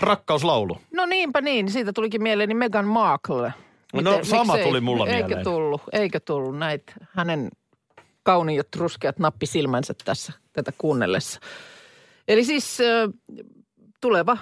Rakkauslaulu. 0.00 0.78
No 0.92 1.06
niinpä 1.06 1.40
niin, 1.40 1.70
siitä 1.70 1.92
tulikin 1.92 2.22
mieleeni 2.22 2.54
Meghan 2.54 2.86
Markle. 2.86 3.52
No, 4.02 4.18
sama 4.22 4.52
miksei? 4.52 4.68
tuli 4.68 4.80
mulla 4.80 5.06
Eikö 5.06 5.26
mieleen. 5.26 5.44
tullut, 5.44 5.82
eikö 5.92 6.20
tullut 6.20 6.58
näitä 6.58 6.92
hänen 7.12 7.50
kauniit 8.22 8.76
ruskeat 8.76 9.18
nappisilmänsä 9.18 9.94
tässä 10.04 10.32
tätä 10.52 10.72
kuunnellessa. 10.78 11.40
Eli 12.28 12.44
siis 12.44 12.78
äh, 12.80 13.10
tuleva 14.00 14.36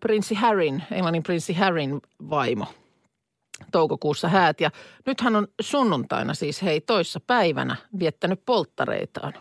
prinssi 0.00 0.34
Harryn, 0.34 0.84
Englannin 0.90 1.22
prinssi 1.22 1.54
Harryn 1.54 2.00
vaimo 2.30 2.66
toukokuussa 3.72 4.28
häät. 4.28 4.60
Ja 4.60 4.70
nyt 5.06 5.20
hän 5.20 5.36
on 5.36 5.48
sunnuntaina 5.60 6.34
siis 6.34 6.62
hei 6.62 6.80
toissa 6.80 7.20
päivänä 7.20 7.76
viettänyt 7.98 8.42
polttareitaan. 8.46 9.32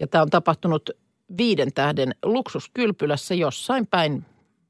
Ja 0.00 0.06
tämä 0.06 0.22
on 0.22 0.30
tapahtunut 0.30 0.90
viiden 1.38 1.72
tähden 1.72 2.14
luksuskylpylässä 2.24 3.34
jossain 3.34 3.86
päin 3.86 4.24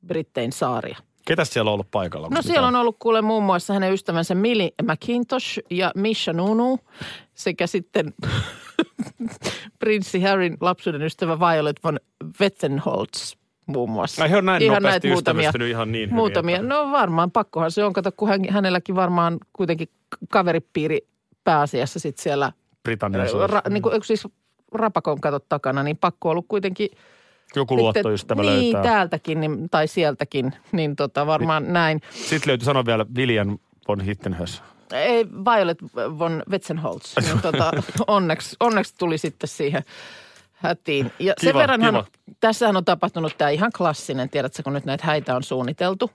Brittein 0.07 0.53
saaria. 0.53 0.97
Ketäs 1.27 1.53
siellä 1.53 1.69
on 1.71 1.75
ollut 1.75 1.91
paikalla? 1.91 2.29
No 2.31 2.43
siellä 2.43 2.69
on 2.69 2.77
ollut 2.77 2.97
kuule 2.99 3.23
muun 3.23 3.43
muassa 3.43 3.75
hänen 3.75 3.93
ystävänsä 3.93 4.35
Millie 4.35 4.71
McIntosh 4.83 5.59
ja 5.71 5.93
Misha 5.95 6.33
Nunu 6.33 6.79
sekä 7.35 7.67
sitten 7.67 8.15
prinssi 9.79 10.21
Harryn 10.23 10.57
lapsuuden 10.61 11.03
ystävä 11.03 11.39
Violet 11.41 11.77
von 11.85 12.01
Wettenholz 12.41 13.35
muun 13.67 13.91
muassa. 13.91 14.23
Ai 14.23 14.31
he 14.31 14.37
on 14.37 14.45
näin 14.47 14.63
Ihan 14.63 14.83
nopeasti 14.83 15.09
näitä 15.09 15.33
muutamia- 15.33 15.67
ihan 15.71 15.93
niin 15.93 16.15
Muutamia. 16.15 16.57
että- 16.57 16.69
No 16.69 16.91
varmaan 16.91 17.31
pakkohan 17.31 17.71
se 17.71 17.85
on. 17.85 17.93
Kato, 17.93 18.13
kun 18.17 18.29
hän, 18.29 18.41
hänelläkin 18.51 18.95
varmaan 18.95 19.39
kuitenkin 19.53 19.89
kaveripiiri 20.31 20.99
pääasiassa 21.45 21.99
sitten 21.99 22.23
siellä, 22.23 22.53
Britannian 22.83 23.51
ra, 23.51 23.63
niin 23.71 23.83
kuin, 23.83 24.05
siis 24.05 24.29
rapakon 24.73 25.21
katot 25.21 25.49
takana, 25.49 25.83
niin 25.83 25.97
pakko 25.97 26.31
ollut 26.31 26.47
kuitenkin 26.49 26.89
Joku 27.57 27.75
sitten- 27.75 27.83
luottoystävä 27.83 28.43
niin, 28.43 28.53
löytää. 28.75 28.83
täältäkin 28.93 29.41
niin, 29.41 29.71
tai 29.71 29.89
sieltäkin, 29.89 30.53
niin 30.73 30.97
tota, 30.97 31.27
varmaan 31.27 31.73
näin. 31.73 32.01
Sitten 32.11 32.49
löytyi 32.49 32.65
sanoa 32.65 32.87
vielä 32.87 33.07
William 33.17 33.59
von 33.89 34.01
Hittenhös. 34.01 34.63
Ei, 34.93 35.27
Violet 35.27 35.79
von 36.19 36.43
Wetzenholz. 36.51 37.15
Niin, 37.27 37.43
tota, 37.43 37.73
onneksi, 38.07 38.57
onneksi 38.61 38.95
tuli 38.99 39.19
sitten 39.19 39.49
siihen 39.49 39.83
hätiin. 40.53 41.13
Ja 41.19 41.35
sen 41.41 41.51
Kiva, 41.51 41.59
verranhan, 41.59 41.95
kiva. 41.95 42.07
tässähän 42.41 42.77
on 42.77 42.85
tapahtunut 42.85 43.35
tämä 43.39 43.51
ihan 43.51 43.71
klassinen, 43.77 44.31
tiedätkö, 44.31 44.63
kun 44.63 44.73
nyt 44.73 44.85
näitä 44.85 45.07
häitä 45.07 45.37
on 45.37 45.43
suunniteltu. 45.43 46.11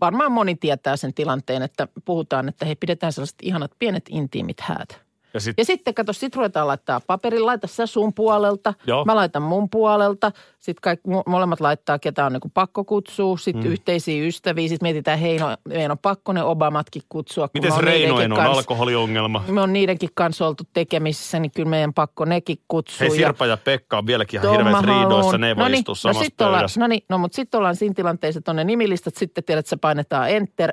Varmaan 0.00 0.32
moni 0.32 0.54
tietää 0.54 0.96
sen 0.96 1.14
tilanteen, 1.14 1.62
että 1.62 1.88
puhutaan, 2.04 2.48
että 2.48 2.66
he 2.66 2.74
pidetään 2.74 3.12
sellaiset 3.12 3.36
ihanat 3.42 3.70
pienet 3.78 4.04
intiimit 4.08 4.60
häät. 4.60 5.00
Ja 5.34 5.40
sitten 5.40 5.62
Ja 5.62 5.64
sitten 5.64 5.94
kato, 5.94 6.12
sit 6.12 6.36
ruvetaan 6.36 6.66
laittaa 6.66 7.00
paperin, 7.06 7.46
laita 7.46 7.66
sä 7.66 7.86
sun 7.86 8.14
puolelta, 8.14 8.74
Joo. 8.86 9.04
mä 9.04 9.16
laitan 9.16 9.42
mun 9.42 9.70
puolelta. 9.70 10.32
Sitten 10.58 10.80
kaikki 10.82 11.08
mo- 11.08 11.22
molemmat 11.26 11.60
laittaa, 11.60 11.98
ketä 11.98 12.26
on 12.26 12.32
niinku 12.32 12.50
pakko 12.54 12.84
kutsua. 12.84 13.38
Sitten 13.38 13.64
mm. 13.64 13.72
yhteisiä 13.72 14.26
ystäviä, 14.26 14.68
sitten 14.68 14.86
mietitään, 14.86 15.18
hei 15.18 15.38
no, 15.38 15.56
meidän 15.68 15.90
on 15.90 15.98
pakko 15.98 16.32
ne 16.32 16.42
Obamatkin 16.42 17.02
kutsua. 17.08 17.48
miten 17.54 17.72
Reinoen 17.80 18.10
niidenkin 18.10 18.32
on 18.32 18.38
kans- 18.38 18.56
alkoholiongelma? 18.56 19.44
Me 19.48 19.60
on 19.60 19.72
niidenkin 19.72 20.10
kanssa 20.14 20.46
oltu 20.46 20.64
tekemisissä, 20.72 21.38
niin 21.38 21.50
kyllä 21.50 21.68
meidän 21.68 21.94
pakko 21.94 22.24
nekin 22.24 22.58
kutsua. 22.68 22.98
Hei 23.00 23.10
Sirpa 23.16 23.46
ja 23.46 23.56
Pekka 23.56 23.98
on 23.98 24.06
vieläkin 24.06 24.40
ihan 24.40 24.56
hirveässä 24.56 24.86
riidoissa, 24.86 25.38
ne 25.38 25.48
ei 25.48 25.56
voi 25.56 25.70
no 25.70 25.76
istua 25.76 25.92
no 25.92 25.94
samassa 25.94 26.24
sit 26.24 26.40
ollaan, 26.40 26.68
no 26.78 26.86
niin, 26.86 27.02
no 27.08 27.18
mutta 27.18 27.36
sitten 27.36 27.58
ollaan 27.58 27.76
siinä 27.76 27.94
tilanteessa, 27.94 28.38
että 28.38 28.50
on 28.50 28.56
ne 28.56 28.64
nimilistat, 28.64 29.16
sitten 29.16 29.44
tiedät, 29.44 29.60
että 29.60 29.70
se 29.70 29.76
painetaan 29.76 30.30
enter, 30.30 30.72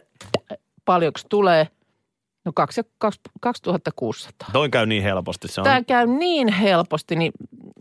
paljonko 0.86 1.20
tulee. 1.30 1.68
No 2.46 2.52
kaksi, 2.56 2.82
kaksi, 2.98 3.20
2600. 3.42 4.50
Toin 4.54 4.72
käy 4.72 4.86
niin 4.86 5.04
helposti. 5.04 5.48
Se 5.48 5.62
on, 5.62 5.66
Tämä 5.66 5.84
käy 5.84 6.08
niin 6.08 6.48
helposti, 6.48 7.16
niin 7.16 7.32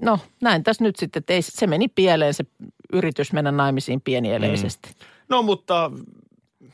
no 0.01 0.19
näin 0.43 0.65
tässä 0.65 0.85
nyt 0.85 0.97
sitten, 0.97 1.21
että 1.21 1.33
ei, 1.33 1.43
se 1.43 1.67
meni 1.67 1.89
pieleen 1.89 2.35
se 2.35 2.45
yritys 2.93 3.33
mennä 3.33 3.53
naimisiin 3.53 4.01
pienieleisesti. 4.01 4.89
Mm. 4.89 5.07
No 5.29 5.43
mutta 5.43 5.91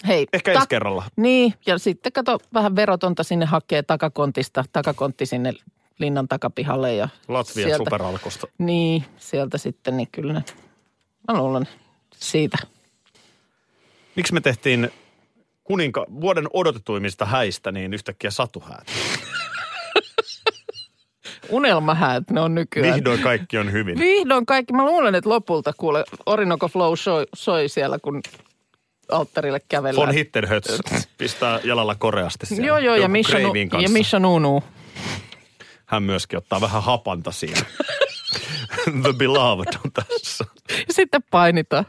Hei, 0.06 0.26
ehkä 0.32 0.52
ensi 0.52 0.68
kerralla. 0.68 1.04
Niin, 1.16 1.54
ja 1.66 1.78
sitten 1.78 2.12
kato 2.12 2.38
vähän 2.54 2.76
verotonta 2.76 3.22
sinne 3.22 3.46
hakee 3.46 3.82
takakontista, 3.82 4.64
takakontti 4.72 5.26
sinne 5.26 5.52
linnan 5.98 6.28
takapihalle 6.28 6.94
ja 6.94 7.08
Latvian 7.28 7.68
sieltä- 7.68 7.84
superalkosta. 7.84 8.46
Niin, 8.58 9.04
sieltä 9.16 9.58
sitten, 9.58 9.96
niin 9.96 10.08
kyllä 10.12 10.32
ne, 10.32 10.44
mä 11.28 11.38
luulen 11.38 11.68
siitä. 12.16 12.58
Miksi 14.16 14.34
me 14.34 14.40
tehtiin 14.40 14.90
kuninka, 15.70 16.06
vuoden 16.20 16.46
odotetuimmista 16.52 17.24
häistä 17.24 17.72
niin 17.72 17.94
yhtäkkiä 17.94 18.30
satuhäät? 18.30 18.86
Unelmahäät 21.48 22.30
ne 22.30 22.40
on 22.40 22.54
nykyään. 22.54 22.94
Vihdoin 22.94 23.20
kaikki 23.20 23.58
on 23.58 23.72
hyvin. 23.72 23.98
Vihdoin 23.98 24.46
kaikki. 24.46 24.72
Mä 24.72 24.84
luulen, 24.84 25.14
että 25.14 25.30
lopulta 25.30 25.72
kuule 25.76 26.04
Orinoco 26.26 26.68
Flow 26.68 26.92
soi, 26.96 27.26
soi 27.34 27.68
siellä, 27.68 27.98
kun 27.98 28.22
alttarille 29.10 29.60
kävellään. 29.68 30.06
Von 30.06 30.14
Hittenhötz 30.14 30.80
pistää 31.18 31.60
jalalla 31.64 31.94
koreasti 31.94 32.46
siellä. 32.46 32.66
Joo, 32.66 32.78
joo, 32.78 32.96
ja 32.96 33.08
Misha, 33.08 33.38
nu, 33.38 33.52
ja. 33.80 33.88
Misha 33.88 34.18
Nunu. 34.18 34.62
Hän 35.86 36.02
myöskin 36.02 36.38
ottaa 36.38 36.60
vähän 36.60 36.82
hapanta 36.82 37.30
siinä. 37.30 37.60
The 39.02 39.12
Beloved 39.16 39.74
on 39.84 39.92
tässä. 39.92 40.44
Ja 40.68 40.94
sitten 40.94 41.22
painitaan. 41.30 41.84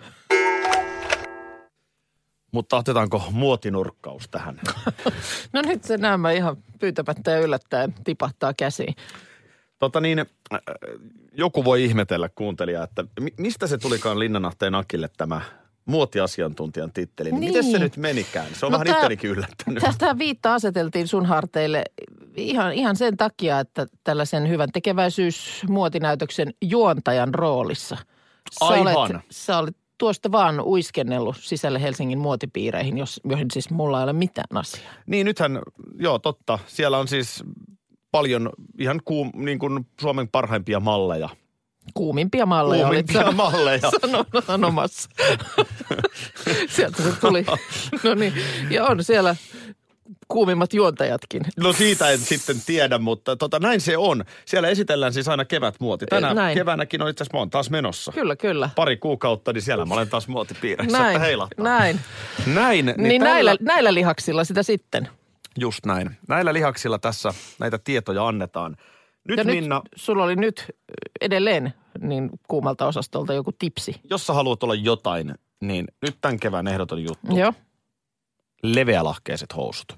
Mutta 2.51 2.78
otetaanko 2.78 3.23
muotinurkkaus 3.31 4.28
tähän? 4.31 4.59
No 5.53 5.62
nyt 5.62 5.84
se 5.84 5.97
nämä 5.97 6.31
ihan 6.31 6.57
pyytämättä 6.79 7.31
ja 7.31 7.39
yllättäen 7.39 7.94
tipahtaa 8.03 8.53
käsiin. 8.53 8.95
Tota 9.79 10.01
niin, 10.01 10.19
äh, 10.19 10.59
joku 11.34 11.66
voi 11.66 11.84
ihmetellä 11.84 12.29
kuuntelija, 12.29 12.84
että 12.84 13.03
mi- 13.19 13.34
mistä 13.38 13.67
se 13.67 13.78
tulikaan 13.78 14.19
Linnanahteen 14.19 14.75
Akille 14.75 15.09
tämä 15.17 15.41
muotiasiantuntijan 15.85 16.91
titteli. 16.94 17.31
Niin. 17.31 17.40
Niin. 17.40 17.50
Miten 17.53 17.72
se 17.72 17.79
nyt 17.79 17.97
menikään? 17.97 18.47
Se 18.53 18.66
on 18.66 18.72
No 18.72 18.79
vähän 18.79 18.97
ittenikin 18.97 19.29
yllättänyt. 19.29 19.84
Tätä 19.84 20.17
viitta 20.17 20.53
aseteltiin 20.53 21.07
sun 21.07 21.25
harteille 21.25 21.84
ihan, 22.35 22.73
ihan 22.73 22.95
sen 22.95 23.17
takia, 23.17 23.59
että 23.59 23.88
tällaisen 24.03 24.50
hyvän 24.50 24.72
tekeväisyysmuotinäytöksen 24.72 26.53
juontajan 26.61 27.34
roolissa. 27.34 27.97
Sä 28.51 28.66
Aivan. 28.66 28.95
Olet, 28.95 29.22
sä 29.31 29.57
olet 29.57 29.78
tuosta 30.01 30.31
vaan 30.31 30.62
uiskennellut 30.62 31.35
sisälle 31.39 31.81
Helsingin 31.81 32.19
muotipiireihin, 32.19 32.97
jos, 32.97 33.22
joihin 33.23 33.51
siis 33.53 33.69
mulla 33.69 34.00
ei 34.00 34.03
ole 34.03 34.13
mitään 34.13 34.57
asiaa. 34.57 34.94
Niin 35.06 35.25
nythän, 35.25 35.62
joo 36.00 36.19
totta, 36.19 36.59
siellä 36.67 36.97
on 36.97 37.07
siis 37.07 37.44
paljon 38.11 38.50
ihan 38.79 39.01
kuum, 39.06 39.31
niin 39.35 39.59
kuin 39.59 39.88
Suomen 40.01 40.28
parhaimpia 40.28 40.79
malleja. 40.79 41.29
Kuumimpia 41.94 42.45
malleja 42.45 42.84
Kuumimpia 42.85 43.25
olit 43.25 43.35
malleja. 43.35 43.79
sano- 44.01 44.41
sanomassa. 44.47 45.09
Sieltä 46.75 47.03
se 47.03 47.11
tuli. 47.11 47.45
No 48.03 48.16
niin, 48.16 48.34
ja 48.69 48.85
on 48.85 49.03
siellä 49.03 49.35
kuumimmat 50.31 50.74
juontajatkin. 50.74 51.42
No 51.58 51.74
siitä 51.74 52.09
en 52.09 52.19
sitten 52.19 52.56
tiedä, 52.66 52.97
mutta 52.97 53.36
tota, 53.36 53.59
näin 53.59 53.81
se 53.81 53.97
on. 53.97 54.25
Siellä 54.46 54.68
esitellään 54.69 55.14
siis 55.14 55.28
aina 55.28 55.46
kevätmuoti. 55.46 56.06
Tänä 56.06 56.34
näin. 56.34 56.58
keväänäkin 56.58 57.02
on 57.02 57.09
itse 57.09 57.24
asiassa, 57.24 57.38
mä 57.38 57.40
oon 57.40 57.50
taas 57.50 57.69
menossa. 57.69 58.12
Kyllä, 58.12 58.36
kyllä. 58.36 58.70
Pari 58.75 58.97
kuukautta, 58.97 59.53
niin 59.53 59.62
siellä 59.62 59.86
mä 59.86 59.94
olen 59.94 60.09
taas 60.09 60.28
muotipiireissä, 60.28 60.97
että 60.97 61.03
Näin, 61.09 61.22
heilahtaa. 61.22 61.64
näin. 61.64 62.00
Näin. 62.46 62.85
Niin, 62.85 62.96
niin 62.97 63.22
tällä- 63.22 63.34
näillä, 63.34 63.55
näillä 63.61 63.94
lihaksilla 63.94 64.44
sitä 64.44 64.64
sitten. 64.64 65.08
Just 65.59 65.85
näin. 65.85 66.17
Näillä 66.28 66.53
lihaksilla 66.53 67.00
tässä 67.00 67.34
näitä 67.59 67.78
tietoja 67.84 68.28
annetaan. 68.28 68.78
Nyt 69.28 69.38
ja 69.38 69.44
Minna, 69.44 69.76
nyt 69.76 69.91
sulla 69.96 70.23
oli 70.23 70.35
nyt 70.35 70.66
edelleen 71.22 71.73
niin 72.02 72.29
kuumalta 72.47 72.88
osastolta 72.88 73.34
joku 73.34 73.52
tipsi. 73.59 73.96
jos 74.09 74.28
sä 74.28 74.34
haluat 74.34 74.64
olla 74.64 74.76
jotain, 74.76 75.35
niin 75.61 75.88
nyt 76.02 76.16
tämän 76.22 76.40
kevään 76.40 76.67
ehdoton 76.67 77.03
juttu. 77.03 77.38
Joo. 77.38 77.53
Leveälahkeiset 78.64 79.55
housut. 79.55 79.94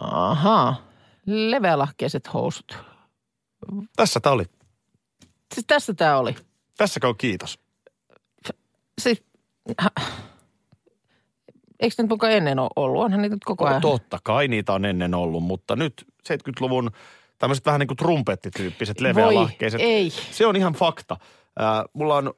Ahaa. 0.00 0.82
Leveälahkeiset 1.26 2.34
housut. 2.34 2.78
Tässä 3.96 4.20
tää 4.20 4.32
oli. 4.32 4.44
Siis 5.54 5.66
tässä 5.66 5.94
tämä 5.94 6.18
oli. 6.18 6.36
Tässäkö 6.76 7.08
on 7.08 7.16
kiitos. 7.16 7.58
Siis, 9.00 9.22
eikö 11.80 11.94
nyt 11.98 12.08
mukaan 12.08 12.32
ennen 12.32 12.58
ole 12.58 12.70
ollut? 12.76 13.02
Onhan 13.02 13.22
niitä 13.22 13.36
nyt 13.36 13.44
koko 13.44 13.66
ajan. 13.66 13.80
Totta 13.80 14.18
kai 14.22 14.48
niitä 14.48 14.72
on 14.72 14.84
ennen 14.84 15.14
ollut, 15.14 15.42
mutta 15.42 15.76
nyt 15.76 16.06
70-luvun 16.28 16.90
tämmöiset 17.38 17.66
vähän 17.66 17.78
niin 17.78 17.88
kuin 17.88 17.96
trumpettityyppiset 17.96 19.00
leveälahkeiset. 19.00 19.80
Voi, 19.80 19.88
ei. 19.88 20.10
Se 20.10 20.46
on 20.46 20.56
ihan 20.56 20.72
fakta. 20.72 21.16
Äh, 21.60 21.84
mulla 21.92 22.16
on 22.16 22.34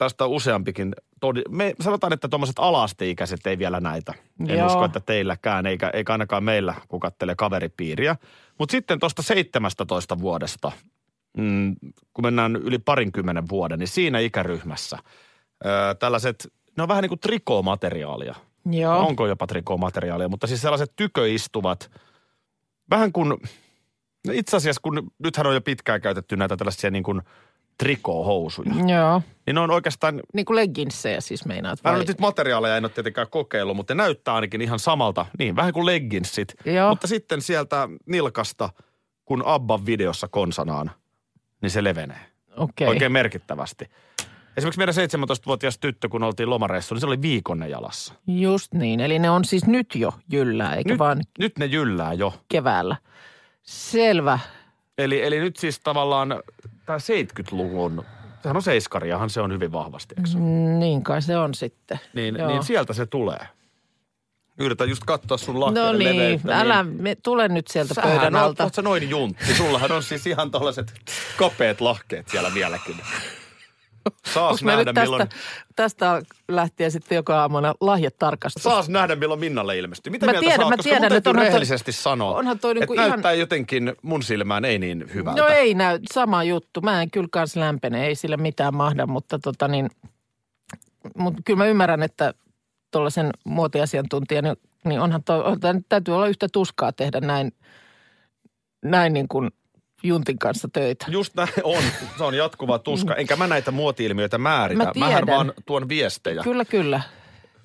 tästä 0.00 0.26
useampikin. 0.26 0.94
Todi, 1.20 1.42
me 1.48 1.74
sanotaan, 1.80 2.12
että 2.12 2.28
tuommoiset 2.28 2.58
alasteikäiset 2.58 3.46
ei 3.46 3.58
vielä 3.58 3.80
näitä. 3.80 4.14
En 4.48 4.58
Joo. 4.58 4.66
usko, 4.66 4.84
että 4.84 5.00
teilläkään, 5.00 5.66
eikä, 5.66 5.90
eikä 5.90 6.12
ainakaan 6.12 6.44
meillä, 6.44 6.74
kun 6.88 7.00
kattelee 7.00 7.34
kaveripiiriä. 7.34 8.16
Mutta 8.58 8.72
sitten 8.72 8.98
tuosta 8.98 9.22
17 9.22 10.18
vuodesta, 10.18 10.72
mm, 11.36 11.76
kun 12.14 12.24
mennään 12.24 12.56
yli 12.56 12.78
parinkymmenen 12.78 13.48
vuoden, 13.48 13.78
niin 13.78 13.88
siinä 13.88 14.18
ikäryhmässä 14.18 14.98
ö, 15.64 15.94
tällaiset, 15.94 16.52
ne 16.76 16.82
on 16.82 16.88
vähän 16.88 17.02
niin 17.02 17.08
kuin 17.08 17.20
trikoomateriaalia. 17.20 18.34
Joo. 18.70 18.98
Onko 18.98 19.26
jopa 19.26 19.46
trikoomateriaalia, 19.46 20.28
mutta 20.28 20.46
siis 20.46 20.62
sellaiset 20.62 20.92
tyköistuvat, 20.96 21.90
vähän 22.90 23.12
kuin, 23.12 23.28
no 24.26 24.32
itse 24.32 24.56
asiassa 24.56 24.80
kun 24.82 25.10
nythän 25.18 25.46
on 25.46 25.54
jo 25.54 25.60
pitkään 25.60 26.00
käytetty 26.00 26.36
näitä 26.36 26.56
tällaisia 26.56 26.90
niin 26.90 27.04
kuin 27.04 27.22
trikoohousuja, 27.80 28.72
Joo. 28.96 29.22
niin 29.46 29.54
ne 29.54 29.60
on 29.60 29.70
oikeastaan, 29.70 30.20
Niin 30.34 30.46
kuin 30.46 30.56
legginsseja 30.56 31.20
siis 31.20 31.44
meinaat 31.44 31.78
mä 31.84 31.90
vai? 31.90 31.98
nyt 31.98 32.08
niitä 32.08 32.20
materiaaleja 32.20 32.76
en 32.76 32.84
ole 32.84 32.90
tietenkään 32.92 33.26
kokeillut, 33.30 33.76
mutta 33.76 33.94
ne 33.94 34.02
näyttää 34.02 34.34
ainakin 34.34 34.60
ihan 34.60 34.78
samalta, 34.78 35.26
niin 35.38 35.56
vähän 35.56 35.72
kuin 35.72 35.86
legginsit, 35.86 36.54
Joo. 36.64 36.88
mutta 36.90 37.06
sitten 37.06 37.42
sieltä 37.42 37.88
nilkasta, 38.06 38.70
kun 39.24 39.42
Abban 39.46 39.86
videossa 39.86 40.28
konsanaan, 40.28 40.90
niin 41.62 41.70
se 41.70 41.84
levenee 41.84 42.20
Okei. 42.56 42.88
oikein 42.88 43.12
merkittävästi. 43.12 43.90
Esimerkiksi 44.56 44.78
meidän 44.78 44.94
17-vuotias 44.94 45.78
tyttö, 45.78 46.08
kun 46.08 46.22
oltiin 46.22 46.50
lomareissulla, 46.50 46.96
niin 46.96 47.00
se 47.00 47.06
oli 47.06 47.22
viikonne 47.22 47.68
jalassa. 47.68 48.14
Just 48.26 48.74
niin. 48.74 49.00
Eli 49.00 49.18
ne 49.18 49.30
on 49.30 49.44
siis 49.44 49.66
nyt 49.66 49.94
jo 49.94 50.12
jyllää, 50.32 50.74
eikä 50.74 50.90
Nyt, 50.90 50.98
vaan 50.98 51.20
nyt 51.38 51.58
ne 51.58 51.66
jyllää 51.66 52.12
jo. 52.12 52.34
keväällä. 52.48 52.96
Selvä. 53.62 54.38
Eli, 54.98 55.22
eli 55.22 55.40
nyt 55.40 55.56
siis 55.56 55.80
tavallaan 55.80 56.42
tämä 56.86 56.98
70-luvun, 56.98 58.04
sehän 58.42 58.56
on 58.56 58.62
seiskariahan 58.62 59.30
se 59.30 59.40
on 59.40 59.52
hyvin 59.52 59.72
vahvasti, 59.72 60.14
eikö? 60.18 60.28
Mm. 60.34 60.78
Niin 60.78 61.02
kai 61.02 61.22
se 61.22 61.38
on 61.38 61.54
sitten. 61.54 62.00
Niin, 62.14 62.36
Joo. 62.38 62.48
niin 62.48 62.62
sieltä 62.62 62.92
se 62.92 63.06
tulee. 63.06 63.48
Yritän 64.58 64.88
just 64.88 65.04
katsoa 65.04 65.38
sun 65.38 65.54
No 65.54 65.60
lahkeiden 65.60 65.98
niin, 65.98 66.16
leveyttä. 66.16 66.60
älä, 66.60 66.82
me, 66.82 67.14
tule 67.22 67.48
nyt 67.48 67.68
sieltä 67.68 67.94
Sähän 67.94 68.10
pöydän 68.10 68.36
alta. 68.36 68.64
oot 68.64 68.74
sä 68.74 68.82
noin 68.82 69.10
juntti. 69.10 69.54
Sullahan 69.54 69.92
on 69.92 70.02
siis 70.02 70.26
ihan 70.26 70.50
tollaset 70.50 70.94
kapeat 71.36 71.80
lahkeet 71.80 72.28
siellä 72.28 72.54
vieläkin. 72.54 72.96
Saas 74.34 74.64
nähdä, 74.64 74.84
tästä, 74.84 75.00
milloin, 75.00 75.28
tästä 75.76 76.22
lähtien 76.48 76.90
sitten 76.90 77.16
joka 77.16 77.40
aamuna 77.40 77.74
lahjatarkastus? 77.80 78.62
saas 78.62 78.88
nähdä, 78.88 79.16
milloin 79.16 79.40
Minnalle 79.40 79.78
ilmestyy. 79.78 80.10
Mitä 80.10 80.26
Mä 80.26 80.32
mieltä 80.32 80.46
tiedän, 80.48 80.60
oot? 80.64 80.70
mä 80.70 80.76
Koska 80.76 80.90
tiedän, 80.90 81.12
että 81.12 81.30
onhan 81.30 81.42
toi- 81.42 81.46
rehellisesti 81.48 81.92
sanoa, 81.92 82.36
onhan 82.36 82.58
toi 82.58 82.74
niinku 82.74 82.92
että 82.92 83.02
ihan- 83.02 83.10
näyttää 83.10 83.32
jotenkin 83.32 83.92
mun 84.02 84.22
silmään 84.22 84.64
ei 84.64 84.78
niin 84.78 85.10
hyvältä. 85.14 85.40
No 85.42 85.48
ei 85.48 85.74
näy, 85.74 85.98
sama 86.12 86.44
juttu. 86.44 86.80
Mä 86.80 87.02
en 87.02 87.10
kyllä 87.10 87.28
kans 87.32 87.56
lämpene, 87.56 88.06
ei 88.06 88.14
sille 88.14 88.36
mitään 88.36 88.74
mahda, 88.74 89.06
mutta 89.06 89.38
tota 89.38 89.68
niin, 89.68 89.90
mutta 91.18 91.42
kyllä 91.44 91.58
mä 91.58 91.66
ymmärrän, 91.66 92.02
että 92.02 92.34
tuollaisen 92.90 93.30
muotiasiantuntijan, 93.44 94.44
niin, 94.44 94.56
niin 94.84 95.00
onhan 95.00 95.24
toi, 95.24 95.42
on, 95.44 95.58
täytyy 95.88 96.14
olla 96.14 96.26
yhtä 96.28 96.46
tuskaa 96.52 96.92
tehdä 96.92 97.20
näin, 97.20 97.52
näin 98.84 99.12
niin 99.12 99.28
kuin 99.28 99.50
Juntin 100.02 100.38
kanssa 100.38 100.68
töitä. 100.72 101.06
Just 101.08 101.34
näin 101.34 101.48
on. 101.64 101.82
Se 102.18 102.24
on 102.24 102.34
jatkuva 102.34 102.78
tuska. 102.78 103.14
Enkä 103.14 103.36
mä 103.36 103.46
näitä 103.46 103.70
muoti-ilmiöitä 103.70 104.38
määritä. 104.38 104.84
Mä 104.84 104.92
Mähän 104.96 105.26
vaan 105.26 105.52
tuon 105.66 105.88
viestejä 105.88 106.42
Kyllä, 106.42 106.64
kyllä. 106.64 107.00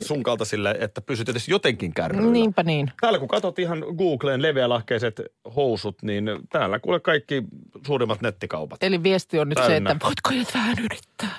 sun 0.03 0.23
kaltaisille, 0.23 0.75
että 0.79 1.01
pysyt 1.01 1.29
edes 1.29 1.47
jotenkin 1.47 1.93
kärryillä. 1.93 2.31
Niinpä 2.31 2.63
niin. 2.63 2.91
Täällä 3.01 3.19
kun 3.19 3.27
katsot 3.27 3.59
ihan 3.59 3.85
Googleen 3.97 4.41
leveälahkeiset 4.41 5.21
housut, 5.55 6.03
niin 6.03 6.29
täällä 6.49 6.79
kuule 6.79 6.99
kaikki 6.99 7.43
suurimmat 7.87 8.21
nettikaupat. 8.21 8.83
Eli 8.83 9.03
viesti 9.03 9.39
on 9.39 9.49
nyt 9.49 9.57
se, 9.57 9.67
Täynnä. 9.67 9.91
että 9.91 10.05
voitko 10.05 10.29
nyt 10.31 10.53
vähän 10.53 10.75
yrittää? 10.83 11.35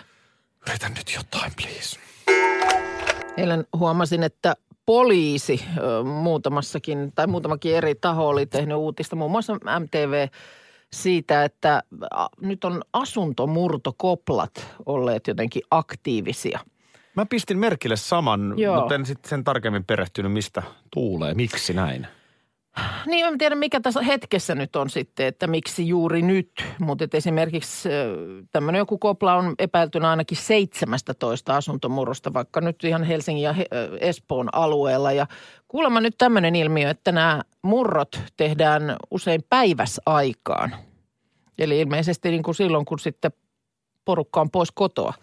Yritä 0.68 0.88
nyt 0.88 1.14
jotain, 1.16 1.52
please. 1.56 1.98
Eilen 3.36 3.66
huomasin, 3.76 4.22
että 4.22 4.56
poliisi 4.86 5.64
ö, 5.78 6.04
muutamassakin 6.04 7.12
tai 7.14 7.26
muutamakin 7.26 7.74
eri 7.76 7.94
taho 7.94 8.28
oli 8.28 8.46
tehnyt 8.46 8.76
uutista, 8.76 9.16
muun 9.16 9.30
muassa 9.30 9.54
MTV 9.54 10.28
siitä, 10.92 11.44
että 11.44 11.82
nyt 12.40 12.64
on 12.64 12.82
asuntomurtokoplat 12.92 14.66
olleet 14.86 15.26
jotenkin 15.26 15.62
aktiivisia. 15.70 16.58
Mä 17.16 17.26
pistin 17.26 17.58
merkille 17.58 17.96
saman, 17.96 18.54
Joo. 18.56 18.80
mutta 18.80 18.94
en 18.94 19.06
sitten 19.06 19.28
sen 19.28 19.44
tarkemmin 19.44 19.84
perehtynyt, 19.84 20.32
mistä 20.32 20.62
tuulee, 20.94 21.34
miksi 21.34 21.74
näin. 21.74 22.06
Niin, 23.06 23.26
en 23.26 23.38
tiedä 23.38 23.54
mikä 23.54 23.80
tässä 23.80 24.02
hetkessä 24.02 24.54
nyt 24.54 24.76
on 24.76 24.90
sitten, 24.90 25.26
että 25.26 25.46
miksi 25.46 25.88
juuri 25.88 26.22
nyt. 26.22 26.64
Mutta 26.80 27.04
esimerkiksi 27.12 27.88
tämmöinen 28.50 28.78
joku 28.78 28.98
kopla 28.98 29.34
on 29.34 29.54
epäiltynä 29.58 30.10
ainakin 30.10 30.38
17 30.38 31.56
asuntomurrosta, 31.56 32.32
vaikka 32.32 32.60
nyt 32.60 32.84
ihan 32.84 33.04
Helsingin 33.04 33.42
ja 33.42 33.54
Espoon 34.00 34.48
alueella. 34.52 35.12
Ja 35.12 35.26
kuulemma 35.68 36.00
nyt 36.00 36.14
tämmöinen 36.18 36.56
ilmiö, 36.56 36.90
että 36.90 37.12
nämä 37.12 37.42
murrot 37.62 38.20
tehdään 38.36 38.96
usein 39.10 39.44
päiväsaikaan. 39.50 40.74
Eli 41.58 41.80
ilmeisesti 41.80 42.30
niin 42.30 42.42
kuin 42.42 42.54
silloin, 42.54 42.84
kun 42.84 42.98
sitten 42.98 43.32
porukka 44.04 44.40
on 44.40 44.50
pois 44.50 44.70
kotoa. 44.74 45.14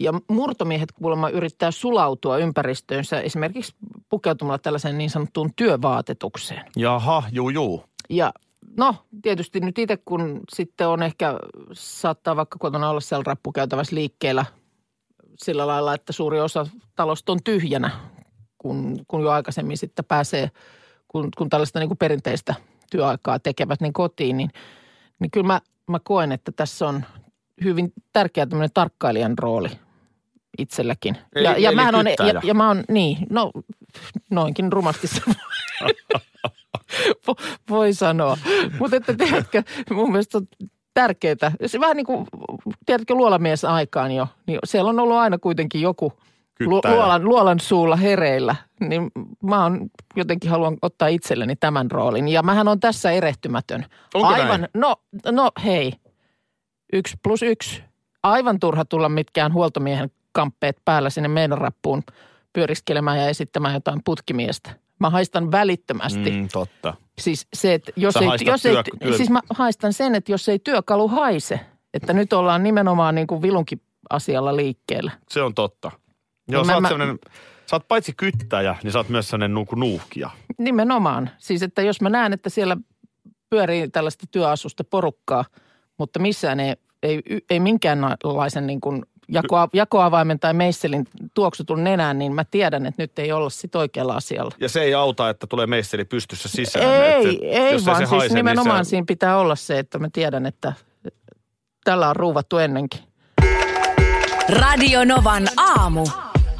Ja 0.00 0.12
murtomiehet 0.28 0.92
kuulemma 0.92 1.28
yrittää 1.28 1.70
sulautua 1.70 2.38
ympäristöönsä 2.38 3.20
esimerkiksi 3.20 3.74
pukeutumalla 4.08 4.58
tällaiseen 4.58 4.98
niin 4.98 5.10
sanottuun 5.10 5.50
työvaatetukseen. 5.56 6.64
Jaha, 6.76 7.22
juu, 7.32 7.50
juu. 7.50 7.84
Ja 8.10 8.32
no, 8.76 8.94
tietysti 9.22 9.60
nyt 9.60 9.78
itse 9.78 9.96
kun 9.96 10.40
sitten 10.52 10.88
on 10.88 11.02
ehkä, 11.02 11.38
saattaa 11.72 12.36
vaikka 12.36 12.58
kotona 12.58 12.90
olla 12.90 13.00
siellä 13.00 13.24
rappukäytävässä 13.26 13.96
liikkeellä 13.96 14.44
sillä 15.36 15.66
lailla, 15.66 15.94
että 15.94 16.12
suuri 16.12 16.40
osa 16.40 16.66
talosta 16.96 17.32
on 17.32 17.38
tyhjänä, 17.44 17.90
kun, 18.58 19.04
kun 19.08 19.22
jo 19.22 19.30
aikaisemmin 19.30 19.76
sitten 19.76 20.04
pääsee, 20.04 20.50
kun, 21.08 21.28
kun 21.38 21.48
tällaista 21.48 21.78
niin 21.78 21.88
kuin 21.88 21.98
perinteistä 21.98 22.54
työaikaa 22.90 23.38
tekevät 23.38 23.80
niin 23.80 23.92
kotiin, 23.92 24.36
niin, 24.36 24.50
niin 25.18 25.30
kyllä 25.30 25.46
mä, 25.46 25.60
mä 25.88 25.98
koen, 26.04 26.32
että 26.32 26.52
tässä 26.52 26.88
on 26.88 27.04
hyvin 27.64 27.92
tärkeä 28.12 28.46
tämmöinen 28.46 28.70
tarkkailijan 28.74 29.38
rooli 29.38 29.68
itselläkin. 30.58 31.16
Eli- 31.34 31.44
ja, 31.44 31.58
ja, 31.58 31.72
mähän 31.72 31.94
on, 31.94 32.06
ja, 32.06 32.40
ja 32.44 32.54
mä 32.54 32.68
oon, 32.68 32.84
niin, 32.88 33.16
no 33.30 33.50
noinkin 34.30 34.72
rumasti 34.72 35.06
se 35.06 35.20
Vo- 37.28 37.44
voi 37.68 37.92
sanoa. 37.92 38.38
Mutta 38.78 38.96
että 38.96 39.14
tiedätkö, 39.14 39.62
mun 39.90 40.10
mielestä 40.10 40.38
on 40.38 40.46
tärkeää. 40.94 41.52
Se 41.66 41.80
vähän 41.80 41.96
niin 41.96 42.06
kuin, 42.06 42.26
tiedätkö, 42.86 43.14
luolamies 43.14 43.64
aikaan 43.64 44.12
jo, 44.12 44.26
niin 44.46 44.58
siellä 44.64 44.90
on 44.90 45.00
ollut 45.00 45.16
aina 45.16 45.38
kuitenkin 45.38 45.80
joku 45.80 46.12
lu- 46.60 46.80
luolan, 46.88 47.24
luolan 47.24 47.60
suulla 47.60 47.96
hereillä. 47.96 48.56
Niin 48.80 49.10
mä 49.42 49.64
on, 49.64 49.90
jotenkin 50.16 50.50
haluan 50.50 50.76
ottaa 50.82 51.08
itselleni 51.08 51.56
tämän 51.56 51.90
roolin. 51.90 52.28
Ja 52.28 52.42
mähän 52.42 52.68
on 52.68 52.80
tässä 52.80 53.10
erehtymätön. 53.10 53.86
Onko 54.14 54.28
Aivan, 54.28 54.60
näin? 54.60 54.70
no, 54.74 54.96
no 55.30 55.50
hei, 55.64 55.92
yksi 56.92 57.16
plus 57.22 57.42
yksi. 57.42 57.82
Aivan 58.22 58.60
turha 58.60 58.84
tulla 58.84 59.08
mitkään 59.08 59.52
huoltomiehen 59.52 60.10
kamppeet 60.32 60.76
päällä 60.84 61.10
sinne 61.10 61.28
meidän 61.28 61.58
rappuun 61.58 62.02
pyöriskelemään 62.52 63.18
ja 63.18 63.28
esittämään 63.28 63.74
jotain 63.74 64.00
putkimiestä. 64.04 64.70
Mä 64.98 65.10
haistan 65.10 65.52
välittömästi. 65.52 66.30
Mm, 66.30 66.48
totta. 66.52 66.94
Siis 67.20 67.46
se, 67.54 67.74
että 67.74 67.92
jos 67.96 68.14
Sä 68.14 68.20
ei, 68.20 68.26
jos 68.46 68.66
ei, 68.66 68.72
työ- 68.74 68.82
työ- 69.02 69.16
siis 69.16 69.30
mä 69.30 69.40
haistan 69.50 69.92
sen, 69.92 70.14
että 70.14 70.32
jos 70.32 70.48
ei 70.48 70.58
työkalu 70.58 71.08
haise, 71.08 71.60
että 71.94 72.12
nyt 72.12 72.32
ollaan 72.32 72.62
nimenomaan 72.62 73.14
niin 73.14 73.26
kuin 73.26 73.42
vilunkin 73.42 73.80
asialla 74.10 74.56
liikkeellä. 74.56 75.10
Se 75.30 75.42
on 75.42 75.54
totta. 75.54 75.90
Joo, 76.48 76.60
No 76.62 76.64
sä, 76.64 76.80
mä- 76.80 76.88
oot 76.88 76.98
mä- 76.98 77.30
sä 77.70 77.76
oot 77.76 77.88
paitsi 77.88 78.12
kyttäjä, 78.16 78.76
niin 78.82 78.92
sä 78.92 78.98
oot 78.98 79.08
myös 79.08 79.28
sellainen 79.28 79.54
nuku 79.54 79.74
nuuhkija. 79.76 80.30
Nimenomaan. 80.58 81.30
Siis 81.38 81.62
että 81.62 81.82
jos 81.82 82.00
mä 82.00 82.08
näen, 82.10 82.32
että 82.32 82.50
siellä 82.50 82.76
pyörii 83.50 83.88
tällaista 83.88 84.26
työasusta 84.30 84.84
porukkaa, 84.84 85.44
mutta 85.98 86.18
missään 86.18 86.60
ei, 86.60 86.74
ei, 87.02 87.22
ei 87.50 87.60
minkäänlaisen 87.60 88.66
niin 88.66 88.80
kuin 88.80 89.02
jako, 89.30 89.68
jakoavaimen 89.72 90.40
tai 90.40 90.54
meisselin 90.54 91.06
tuoksutun 91.34 91.84
nenään, 91.84 92.18
niin 92.18 92.34
mä 92.34 92.44
tiedän, 92.44 92.86
että 92.86 93.02
nyt 93.02 93.18
ei 93.18 93.32
olla 93.32 93.50
sit 93.50 93.76
oikealla 93.76 94.14
asialla. 94.14 94.50
Ja 94.60 94.68
se 94.68 94.82
ei 94.82 94.94
auta, 94.94 95.30
että 95.30 95.46
tulee 95.46 95.66
meisteri 95.66 96.04
pystyssä 96.04 96.48
sisään. 96.48 97.04
Ei, 97.04 97.28
että 97.28 97.46
ei 97.46 97.72
jos 97.72 97.86
vaan 97.86 97.96
se 97.96 98.00
siis 98.06 98.10
haise, 98.10 98.34
nimenomaan 98.34 98.76
niin 98.76 98.84
se, 98.84 98.90
siinä 98.90 99.04
pitää 99.06 99.38
olla 99.38 99.56
se, 99.56 99.78
että 99.78 99.98
mä 99.98 100.08
tiedän, 100.12 100.46
että 100.46 100.72
tällä 101.84 102.08
on 102.08 102.16
ruuvattu 102.16 102.58
ennenkin. 102.58 103.00
Radio 104.48 105.04
Novan 105.04 105.48
aamu. 105.56 106.06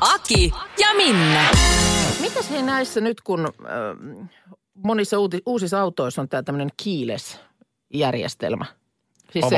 Aki 0.01 0.53
ja 0.79 0.95
Minna. 0.97 1.45
Mitäs 2.21 2.51
hei 2.51 2.63
näissä 2.63 3.01
nyt, 3.01 3.21
kun 3.21 3.41
äh, 3.41 3.53
monissa 4.75 5.19
uuti, 5.19 5.43
uusissa 5.47 5.81
autoissa 5.81 6.23
on 6.23 6.29
tämä 6.29 6.43
tämmöinen 6.43 6.71
keyless-järjestelmä. 6.85 8.65
Siis 9.33 9.45
se, 9.49 9.57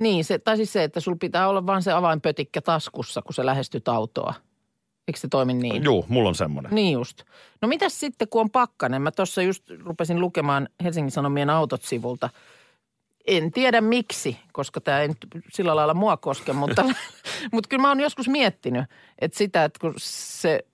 niin, 0.00 0.24
se, 0.24 0.38
tai 0.38 0.56
siis 0.56 0.72
se, 0.72 0.84
että 0.84 1.00
sulla 1.00 1.18
pitää 1.20 1.48
olla 1.48 1.66
vain 1.66 1.82
se 1.82 1.92
avainpötikkä 1.92 2.60
taskussa, 2.60 3.22
kun 3.22 3.34
sä 3.34 3.46
lähestyt 3.46 3.88
autoa. 3.88 4.34
Eikö 5.08 5.20
se 5.20 5.28
toimi 5.28 5.54
niin? 5.54 5.84
Juu, 5.84 6.04
mulla 6.08 6.28
on 6.28 6.34
semmoinen. 6.34 6.74
Niin 6.74 6.92
just. 6.92 7.22
No 7.62 7.68
mitäs 7.68 8.00
sitten, 8.00 8.28
kun 8.28 8.40
on 8.40 8.50
pakkanen? 8.50 9.02
Mä 9.02 9.10
tuossa 9.10 9.42
just 9.42 9.70
rupesin 9.84 10.20
lukemaan 10.20 10.68
Helsingin 10.84 11.10
Sanomien 11.10 11.50
autot 11.50 11.82
sivulta, 11.82 12.30
En 13.26 13.52
tiedä 13.52 13.80
miksi, 13.80 14.36
koska 14.52 14.80
tämä 14.80 15.00
ei 15.00 15.08
nyt 15.08 15.26
sillä 15.52 15.76
lailla 15.76 15.94
mua 15.94 16.16
koske, 16.16 16.52
mutta, 16.52 16.84
mutta 17.52 17.68
kyllä 17.68 17.82
mä 17.82 17.88
oon 17.88 18.00
joskus 18.00 18.28
miettinyt, 18.28 18.84
että 19.18 19.38
sitä, 19.38 19.64
että 19.64 19.78
kun 19.80 19.94
se, 19.98 20.64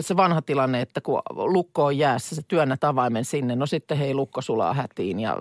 se 0.00 0.16
vanha 0.16 0.42
tilanne, 0.42 0.80
että 0.80 1.00
kun 1.00 1.22
lukko 1.30 1.84
on 1.84 1.98
jäässä, 1.98 2.34
se 2.34 2.42
työnnät 2.48 2.84
avaimen 2.84 3.24
sinne, 3.24 3.56
no 3.56 3.66
sitten 3.66 3.98
hei 3.98 4.14
lukko 4.14 4.42
sulaa 4.42 4.74
hätiin 4.74 5.20
ja 5.20 5.36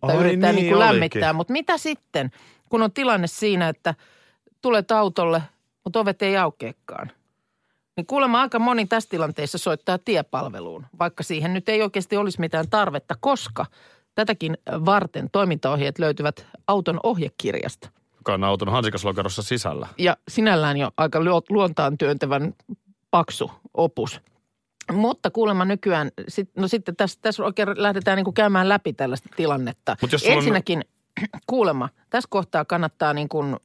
tai 0.00 0.16
Ai 0.16 0.20
yrittää 0.20 0.52
niin 0.52 0.62
niin 0.62 0.68
kuin 0.68 0.78
lämmittää. 0.78 1.32
Mutta 1.32 1.52
mitä 1.52 1.78
sitten, 1.78 2.30
kun 2.68 2.82
on 2.82 2.92
tilanne 2.92 3.26
siinä, 3.26 3.68
että 3.68 3.94
tulet 4.62 4.90
autolle, 4.90 5.42
mutta 5.84 6.00
ovet 6.00 6.22
ei 6.22 6.36
aukeakaan. 6.36 7.10
Niin 7.96 8.06
kuulemma 8.06 8.40
aika 8.40 8.58
moni 8.58 8.86
tässä 8.86 9.10
tilanteessa 9.10 9.58
soittaa 9.58 9.98
tiepalveluun, 9.98 10.86
vaikka 10.98 11.22
siihen 11.22 11.54
nyt 11.54 11.68
ei 11.68 11.82
oikeasti 11.82 12.16
olisi 12.16 12.40
mitään 12.40 12.68
tarvetta, 12.70 13.14
koska 13.20 13.66
tätäkin 14.14 14.58
varten 14.84 15.30
toimintaohjeet 15.32 15.98
löytyvät 15.98 16.46
auton 16.66 17.00
ohjekirjasta. 17.02 17.88
Joka 18.16 18.34
on 18.34 18.44
auton 18.44 18.68
hansikaslokerossa 18.68 19.42
sisällä. 19.42 19.88
Ja 19.98 20.16
sinällään 20.28 20.76
jo 20.76 20.90
aika 20.96 21.20
luo- 21.20 21.42
luontaan 21.50 21.98
työntävän 21.98 22.54
paksu 23.10 23.50
opus. 23.76 24.20
Mutta 24.92 25.30
kuulemma 25.30 25.64
nykyään, 25.64 26.10
sit, 26.28 26.50
no 26.56 26.68
sitten 26.68 26.96
tässä, 26.96 27.18
tässä 27.22 27.44
oikein 27.44 27.68
lähdetään 27.76 28.16
niin 28.16 28.24
kuin 28.24 28.34
käymään 28.34 28.68
läpi 28.68 28.92
tällaista 28.92 29.28
tilannetta. 29.36 29.96
Mut 30.02 30.12
jos 30.12 30.20
sulla 30.20 30.32
on- 30.34 30.38
Ensinnäkin 30.38 30.84
kuulemma, 31.46 31.88
tässä 32.10 32.28
kohtaa 32.30 32.64
kannattaa 32.64 33.12
niin 33.12 33.28
kuin, 33.28 33.56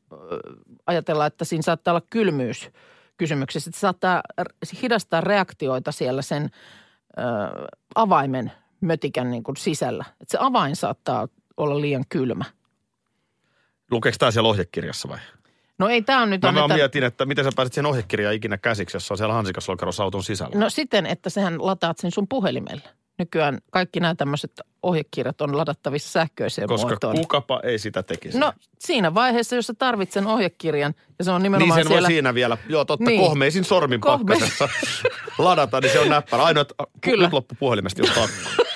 ajatella, 0.87 1.25
että 1.25 1.45
siinä 1.45 1.61
saattaa 1.61 1.91
olla 1.91 2.05
kylmyys 2.09 2.69
kysymyksessä. 3.17 3.71
Se 3.73 3.79
saattaa 3.79 4.21
hidastaa 4.81 5.21
reaktioita 5.21 5.91
siellä 5.91 6.21
sen 6.21 6.43
ö, 7.17 7.21
avaimen 7.95 8.51
mötikän 8.81 9.31
niin 9.31 9.43
kuin 9.43 9.57
sisällä. 9.57 10.05
Että 10.09 10.31
se 10.31 10.37
avain 10.41 10.75
saattaa 10.75 11.27
olla 11.57 11.81
liian 11.81 12.03
kylmä. 12.09 12.45
Lukeeko 13.91 14.15
tämä 14.19 14.31
siellä 14.31 14.49
ohjekirjassa 14.49 15.09
vai? 15.09 15.17
No 15.81 15.89
ei 15.89 16.01
tämä 16.01 16.21
on 16.21 16.29
nyt... 16.29 16.41
Mä 16.41 16.49
on, 16.49 16.57
että- 16.57 16.73
mietin, 16.73 17.03
että 17.03 17.25
miten 17.25 17.45
sä 17.45 17.51
pääset 17.55 17.73
siihen 17.73 17.85
ohjekirjaan 17.85 18.35
ikinä 18.35 18.57
käsiksi, 18.57 18.95
jos 18.95 19.11
on 19.11 19.17
siellä 19.17 19.33
hansikaslokerossa 19.33 20.03
auton 20.03 20.23
sisällä. 20.23 20.59
No 20.59 20.69
siten, 20.69 21.05
että 21.05 21.29
sähän 21.29 21.65
lataat 21.65 21.97
sen 21.97 22.11
sun 22.11 22.27
puhelimelle. 22.27 22.81
Nykyään 23.19 23.57
kaikki 23.71 23.99
nämä 23.99 24.15
tämmöiset 24.15 24.61
ohjekirjat 24.83 25.41
on 25.41 25.57
ladattavissa 25.57 26.09
sähköiseen 26.11 26.67
Koska 26.67 26.87
muotoon. 26.87 27.15
kukapa 27.15 27.59
ei 27.63 27.79
sitä 27.79 28.03
tekisi. 28.03 28.37
No 28.39 28.53
siinä 28.79 29.13
vaiheessa, 29.13 29.55
jos 29.55 29.67
sä 29.67 29.73
tarvitset 29.73 30.13
sen 30.13 30.27
ohjekirjan 30.27 30.93
ja 31.19 31.25
se 31.25 31.31
on 31.31 31.39
niin 31.39 31.43
nimenomaan 31.43 31.79
sen 31.79 31.87
siellä... 31.87 32.01
voi 32.07 32.11
siinä 32.11 32.33
vielä, 32.33 32.57
joo 32.69 32.85
totta, 32.85 33.05
Niin. 33.05 33.17
niin. 33.17 33.27
kohmeisin 33.27 33.63
sormin 33.63 34.01
Kohme- 34.01 34.17
pakkasessa 34.17 34.69
ladata, 35.37 35.81
niin 35.81 35.91
se 35.91 35.99
on 35.99 36.09
näppärä. 36.09 36.43
Ainoa, 36.43 36.61
että 36.61 36.75
Kyllä. 37.01 37.25
nyt 37.27 37.33
loppu 37.33 37.55
puhelimesta, 37.59 38.01
jos 38.01 38.11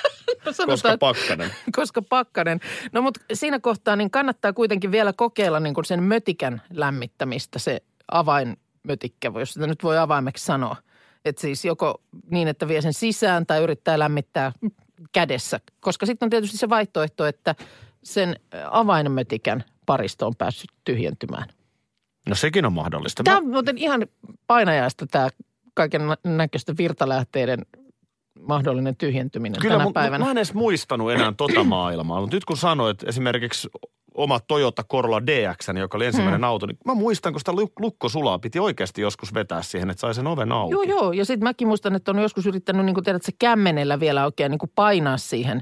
Sanotaan, 0.51 0.67
koska 0.67 0.97
pakkanen. 0.97 1.51
koska 1.75 2.01
pakkanen. 2.01 2.59
No 2.91 3.01
mutta 3.01 3.19
siinä 3.33 3.59
kohtaa 3.59 3.95
niin 3.95 4.11
kannattaa 4.11 4.53
kuitenkin 4.53 4.91
vielä 4.91 5.13
kokeilla 5.13 5.59
niin 5.59 5.73
kuin 5.73 5.85
sen 5.85 6.03
mötikän 6.03 6.61
lämmittämistä, 6.73 7.59
se 7.59 7.81
avainmötikkä, 8.11 9.31
jos 9.39 9.53
sitä 9.53 9.67
nyt 9.67 9.83
voi 9.83 9.97
avaimeksi 9.97 10.45
sanoa. 10.45 10.75
Että 11.25 11.41
siis 11.41 11.65
joko 11.65 12.01
niin, 12.31 12.47
että 12.47 12.67
vie 12.67 12.81
sen 12.81 12.93
sisään 12.93 13.45
tai 13.45 13.63
yrittää 13.63 13.99
lämmittää 13.99 14.51
kädessä. 15.11 15.59
Koska 15.79 16.05
sitten 16.05 16.25
on 16.25 16.29
tietysti 16.29 16.57
se 16.57 16.69
vaihtoehto, 16.69 17.25
että 17.25 17.55
sen 18.03 18.39
avainmötikän 18.71 19.63
paristo 19.85 20.27
on 20.27 20.35
päässyt 20.35 20.69
tyhjentymään. 20.83 21.49
No 22.29 22.35
sekin 22.35 22.65
on 22.65 22.73
mahdollista. 22.73 23.23
Tämä 23.23 23.35
Mä, 23.35 23.45
on 23.45 23.49
muuten 23.49 23.77
ihan 23.77 24.07
painajaista 24.47 25.07
tämä 25.07 25.29
kaiken 25.73 26.01
näköisten 26.23 26.77
virtalähteiden 26.77 27.65
mahdollinen 28.39 28.95
tyhjentyminen 28.97 29.61
kyllä, 29.61 29.73
tänä 29.73 29.83
mun, 29.83 29.93
päivänä. 29.93 30.25
mä 30.25 30.31
en 30.31 30.37
edes 30.37 30.53
muistanut 30.53 31.11
enää 31.11 31.33
tota 31.37 31.63
maailmaa. 31.77 32.21
Mutta 32.21 32.35
nyt 32.35 32.45
kun 32.45 32.57
sanoit 32.57 33.03
esimerkiksi 33.03 33.69
oma 34.13 34.39
Toyota 34.39 34.83
Corolla 34.83 35.25
DX, 35.27 35.67
joka 35.79 35.97
oli 35.97 36.05
ensimmäinen 36.05 36.39
Hmm. 36.39 36.43
auto, 36.43 36.65
niin 36.65 36.77
mä 36.85 36.93
muistan, 36.93 37.33
kun 37.33 37.39
sitä 37.39 37.51
luk- 37.51 37.79
lukkosulaa 37.79 38.39
piti 38.39 38.59
oikeasti 38.59 39.01
joskus 39.01 39.33
vetää 39.33 39.61
siihen, 39.61 39.89
että 39.89 40.01
sai 40.01 40.13
sen 40.13 40.27
oven 40.27 40.51
auki. 40.51 40.71
Joo, 40.73 40.83
joo. 40.83 41.11
Ja 41.11 41.25
sitten 41.25 41.43
mäkin 41.49 41.67
muistan, 41.67 41.95
että 41.95 42.11
on 42.11 42.19
joskus 42.19 42.45
yrittänyt, 42.45 42.85
niin 42.85 42.93
kuin 42.93 43.03
tiedät, 43.03 43.23
se 43.23 43.31
kämmenellä 43.39 43.99
vielä 43.99 44.25
oikein 44.25 44.51
niin 44.51 44.59
kuin 44.59 44.71
painaa 44.75 45.17
siihen 45.17 45.61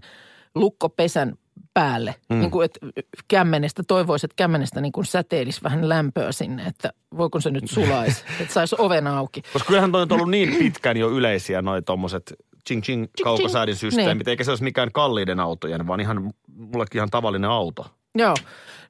lukkopesän 0.56 1.34
päälle. 1.74 2.16
Mm. 2.30 2.40
Niin 2.40 2.52
kuin, 2.52 2.66
että 2.66 2.80
kämmenestä, 3.28 3.84
toivoisi, 3.88 4.26
että 4.26 4.36
kämmenestä 4.36 4.82
niin 4.82 4.92
kuin 4.92 5.06
säteilisi 5.06 5.64
vähän 5.64 5.90
lämpöä 5.90 6.32
sinne, 6.32 6.64
että 6.66 6.94
voiko 7.18 7.40
se 7.40 7.52
nyt 7.52 7.70
sulaisi, 7.70 8.24
että 8.42 8.54
saisi 8.54 8.76
oven 8.80 9.08
auki. 9.08 9.42
Koska 9.54 9.68
kyllähän 9.68 9.92
toi 9.92 10.02
on 10.02 10.12
ollut 10.12 10.30
niin 10.30 10.56
pitkään 10.56 10.98
jo 10.98 11.10
yleisiä 11.10 11.62
noi 11.62 11.82
tommoset 11.82 12.34
ching 12.68 12.82
ching 12.82 13.06
kaukosäädin 13.24 13.76
systeemit, 13.76 14.26
Niin. 14.26 14.30
eikä 14.30 14.44
se 14.44 14.52
olisi 14.52 14.64
mikään 14.64 14.92
kalliiden 14.92 15.40
autojen, 15.40 15.88
vaan 15.88 16.00
ihan 16.00 16.34
mullekin 16.56 17.00
ihan 17.00 17.10
tavallinen 17.10 17.50
auto. 17.50 17.86
Joo. 18.16 18.34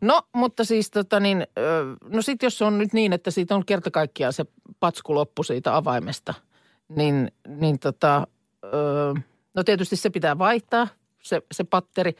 No, 0.01 0.21
mutta 0.35 0.63
siis 0.63 0.91
tota 0.91 1.19
niin, 1.19 1.47
no 2.09 2.21
sit 2.21 2.43
jos 2.43 2.61
on 2.61 2.77
nyt 2.77 2.93
niin, 2.93 3.13
että 3.13 3.31
siitä 3.31 3.55
on 3.55 3.65
kerta 3.65 3.91
kaikkiaan 3.91 4.33
se 4.33 4.45
patsku 4.79 5.15
loppu 5.15 5.43
siitä 5.43 5.75
avaimesta, 5.75 6.33
niin, 6.89 7.31
niin 7.47 7.79
tota, 7.79 8.27
no 9.53 9.63
tietysti 9.63 9.95
se 9.95 10.09
pitää 10.09 10.37
vaihtaa, 10.37 10.87
se, 11.21 11.41
se 11.51 11.63
patteri. 11.63 12.15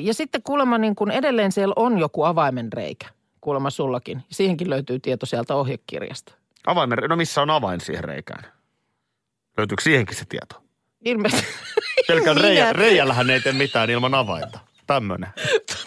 Ja 0.00 0.14
sitten 0.14 0.42
kuulemma 0.42 0.78
niin 0.78 0.94
kun 0.94 1.10
edelleen 1.10 1.52
siellä 1.52 1.72
on 1.76 1.98
joku 1.98 2.24
avaimen 2.24 2.72
reikä, 2.72 3.06
kuulemma 3.40 3.70
sullakin. 3.70 4.22
Siihenkin 4.30 4.70
löytyy 4.70 4.98
tieto 4.98 5.26
sieltä 5.26 5.54
ohjekirjasta. 5.54 6.34
Avaimen, 6.66 6.98
no 7.08 7.16
missä 7.16 7.42
on 7.42 7.50
avain 7.50 7.80
siihen 7.80 8.04
reikään? 8.04 8.44
Löytyykö 9.58 9.82
siihenkin 9.82 10.16
se 10.16 10.24
tieto? 10.28 10.63
Ilmeisesti. 11.04 11.46
Pelkän 12.08 12.36
reijä, 12.36 12.72
reijällähän 12.72 13.30
ei 13.30 13.40
tee 13.40 13.52
mitään 13.52 13.90
ilman 13.90 14.14
avainta. 14.14 14.58
Tämmönen. 14.86 15.30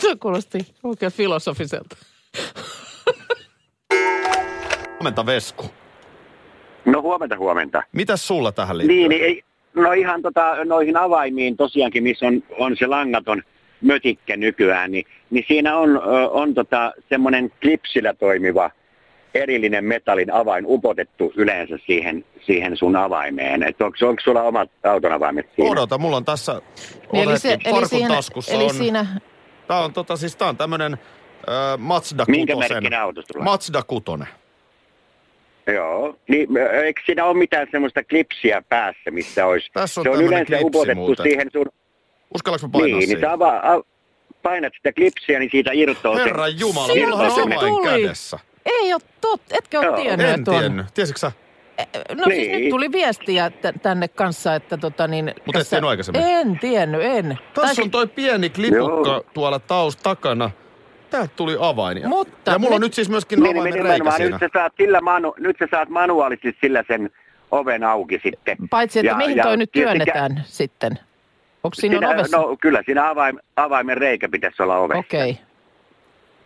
Tuo 0.02 0.16
kuulosti 0.20 0.58
oikein 0.84 1.12
filosofiselta. 1.12 1.98
Huomenta 4.94 5.26
Vesku. 5.26 5.66
No 6.86 7.02
huomenta, 7.02 7.38
huomenta. 7.38 7.84
Mitäs 7.92 8.28
sulla 8.28 8.52
tähän 8.52 8.78
liittyy? 8.78 8.98
Niin, 8.98 9.10
niin 9.10 9.24
ei, 9.24 9.44
no 9.74 9.92
ihan 9.92 10.22
tota, 10.22 10.66
noihin 10.66 10.98
avaimiin 10.98 11.58
tosiaankin, 11.58 12.04
missä 12.04 12.28
on, 12.28 12.44
on 12.60 12.78
se 12.78 12.88
langaton 12.88 13.44
mötikkä 13.82 14.38
nykyään, 14.38 14.92
niin, 14.92 15.06
niin 15.30 15.46
siinä 15.48 15.78
on, 15.78 16.02
on 16.32 16.54
tota, 16.54 16.94
semmoinen 17.10 17.52
klipsillä 17.62 18.14
toimiva 18.14 18.72
erillinen 19.34 19.86
metallin 19.86 20.34
avain 20.34 20.64
upotettu 20.68 21.34
yleensä 21.36 21.78
siihen, 21.86 22.26
siihen 22.46 22.78
sun 22.78 22.96
avaimeen. 22.96 23.64
Että 23.64 23.86
onko, 23.86 23.98
onko 24.02 24.22
sulla 24.24 24.42
omat 24.44 24.70
auton 24.84 25.12
avaimet 25.12 25.50
siinä? 25.56 25.72
Odota, 25.72 25.98
mulla 25.98 26.18
on 26.18 26.26
tässä 26.26 26.62
Niin, 27.14 27.30
eli, 27.30 27.40
se, 27.40 27.54
eli, 27.54 27.60
farkun 27.64 27.90
siinä, 27.90 28.16
taskussa 28.16 28.54
eli 28.54 28.64
on, 28.64 28.74
siinä, 28.74 29.06
tää 29.68 29.80
on, 29.80 29.94
tota, 29.94 30.16
siis 30.18 30.36
tää 30.36 30.48
on 30.50 30.58
tämmönen 30.58 30.94
äh, 30.94 31.78
Mazda 31.78 32.26
Minkä 32.28 32.54
kutosen. 32.54 32.76
merkkinen 32.76 33.00
auto 33.00 33.22
sulla? 33.34 33.44
Mazda 33.46 33.84
kutonen. 33.84 34.28
Joo. 35.74 36.16
Niin, 36.28 36.48
eikö 36.84 37.02
siinä 37.06 37.26
ole 37.26 37.38
mitään 37.38 37.68
semmoista 37.72 38.04
klipsiä 38.04 38.62
päässä, 38.70 39.12
missä 39.12 39.46
olisi? 39.46 39.70
Tässä 39.74 40.02
on 40.02 40.06
se 40.06 40.10
on 40.10 40.22
yleensä 40.24 40.46
klipsi 40.46 40.66
upotettu 40.66 40.96
muuten. 41.02 41.24
siihen 41.24 41.48
sun... 41.54 41.66
Uskallanko 42.36 42.68
mä 42.68 42.72
painaa 42.72 42.86
Niin, 42.88 42.98
niin 43.00 43.08
siihen? 43.08 43.22
sä 43.22 43.32
avaa, 43.32 43.74
a, 43.74 43.82
painat 44.44 44.74
sitä 44.78 44.94
klipsiä, 44.94 45.40
niin 45.40 45.50
siitä 45.52 45.72
irtoaa 45.74 46.18
se- 46.18 46.24
Herran 46.24 46.60
Jumala, 46.60 46.96
mulla 46.96 47.16
on 47.16 47.32
se 47.32 47.42
avain 47.42 47.60
tuli. 47.60 47.88
kädessä. 47.88 48.40
Ei 48.68 48.94
ole 48.94 49.02
totta, 49.22 49.56
etkö 49.58 49.78
ole 49.80 49.86
Joo, 49.86 49.96
tiennyt, 49.96 50.28
En 50.28 50.40
että 50.40 50.52
on? 50.52 50.60
tiennyt. 50.60 50.86
Tiesitkö 50.94 51.20
sä? 51.20 51.32
No 52.16 52.26
niin. 52.26 52.36
siis 52.36 52.48
Niin. 52.48 52.62
nyt 52.62 52.70
tuli 52.70 52.92
viestiä 52.92 53.50
t- 53.50 53.82
tänne 53.82 54.08
kanssa, 54.08 54.56
että 54.56 54.78
tota 54.78 55.08
niin... 55.08 55.30
et 55.30 55.36
tässä- 55.54 55.70
tiennyt 55.70 55.90
aikaisemmin? 55.90 56.22
En 56.24 56.60
tiennyt, 56.60 57.02
en. 57.04 57.38
Tässä 57.54 57.82
on 57.82 57.92
toi 57.92 58.08
pieni 58.08 58.50
klipukka 58.50 59.10
Joo. 59.10 59.24
tuolla 59.34 59.60
taus 59.60 59.96
takana. 59.98 60.52
Täältä 61.10 61.32
tuli 61.36 61.58
avain. 61.60 61.98
Ja- 61.98 62.08
Mutta 62.10 62.52
ja 62.52 62.60
mulla 62.60 62.76
on 62.76 62.82
nyt- 62.82 62.88
nyt 62.88 62.94
siis 62.94 63.10
myöskin 63.10 63.40
Niin, 63.40 63.58
avaimen 63.58 63.74
niin, 63.74 63.86
reikä 63.86 64.12
siinä. 64.12 64.30
Nyt 64.32 64.40
sä, 64.40 64.60
saat 64.60 64.74
sillä 64.78 65.02
manu, 65.02 65.34
nyt 65.40 65.56
sä 65.60 65.68
saat 65.72 65.90
manuaalisesti 65.90 66.58
sillä 66.62 66.84
sen 66.88 67.10
oven 67.52 67.84
auki 67.84 68.20
sitten. 68.24 68.58
Paitsi, 68.70 69.00
että 69.00 69.12
Ja- 69.12 69.18
mihin 69.18 69.38
ja 69.38 69.44
toi 69.44 69.58
nyt 69.58 69.72
tietenkään- 69.72 70.08
työnnetään 70.08 70.44
sitten? 70.48 71.00
Onko 71.64 71.76
siinä, 71.76 71.94
Siinä, 71.94 72.10
on 72.10 72.16
ovessa? 72.16 72.38
no 72.38 72.58
kyllä 72.62 72.82
siinä 72.86 73.10
avaim, 73.10 73.38
avaimen 73.56 73.98
reikä 73.98 74.30
pitäisi 74.30 74.64
olla 74.64 74.78
ovessa. 74.78 75.00
Okei. 75.00 75.32
Okay. 75.32 75.44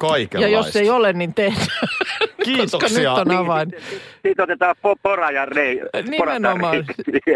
Ja 0.04 0.10
Kaikenlaista. 0.10 0.58
jos 0.58 0.76
ei 0.76 0.90
ole, 0.90 1.14
niin 1.14 1.34
tehdään. 1.34 1.68
Koska 2.22 2.44
Kiitoksia. 2.44 3.14
nyt 3.16 3.28
on 3.28 3.32
avain. 3.38 3.70
Niin, 3.70 3.82
sit- 3.90 4.02
Siitä 4.22 4.44
otetaan 4.44 4.76
po, 4.82 4.96
pora 5.04 5.32
ja 5.32 5.46
rei, 5.46 5.82
Nimenomaan. 6.10 6.86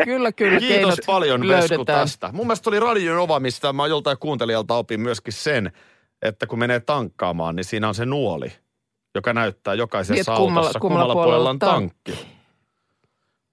Kyllä, 0.06 0.32
kyllä. 0.32 0.60
Kiitos 0.60 1.00
paljon 1.06 1.48
Vesku 1.48 1.86
tästä. 1.86 2.30
Mun 2.34 2.48
mielestä 2.48 2.70
oli 2.70 2.80
Radio 2.80 3.16
Nova, 3.16 3.40
mistä 3.40 3.74
mä 3.74 3.88
joltain 3.88 4.18
kuuntelijalta 4.20 4.74
opin 4.76 5.00
myöskin 5.02 5.34
sen, 5.34 5.72
että 6.22 6.48
kun 6.48 6.60
menee 6.60 6.80
tankkaamaan, 6.80 7.56
niin 7.56 7.64
siinä 7.64 7.88
on 7.88 7.96
se 7.96 8.06
nuoli, 8.06 8.52
joka 9.16 9.34
näyttää 9.34 9.74
Niin, 9.74 9.80
jokaisessa 9.80 10.36
kummalla- 10.36 10.60
autossa, 10.60 10.80
kummalla 10.80 11.14
kummalla 11.14 11.14
puolella 11.14 11.50
on 11.50 11.60
puolella 11.60 11.80
tankki. 11.80 12.35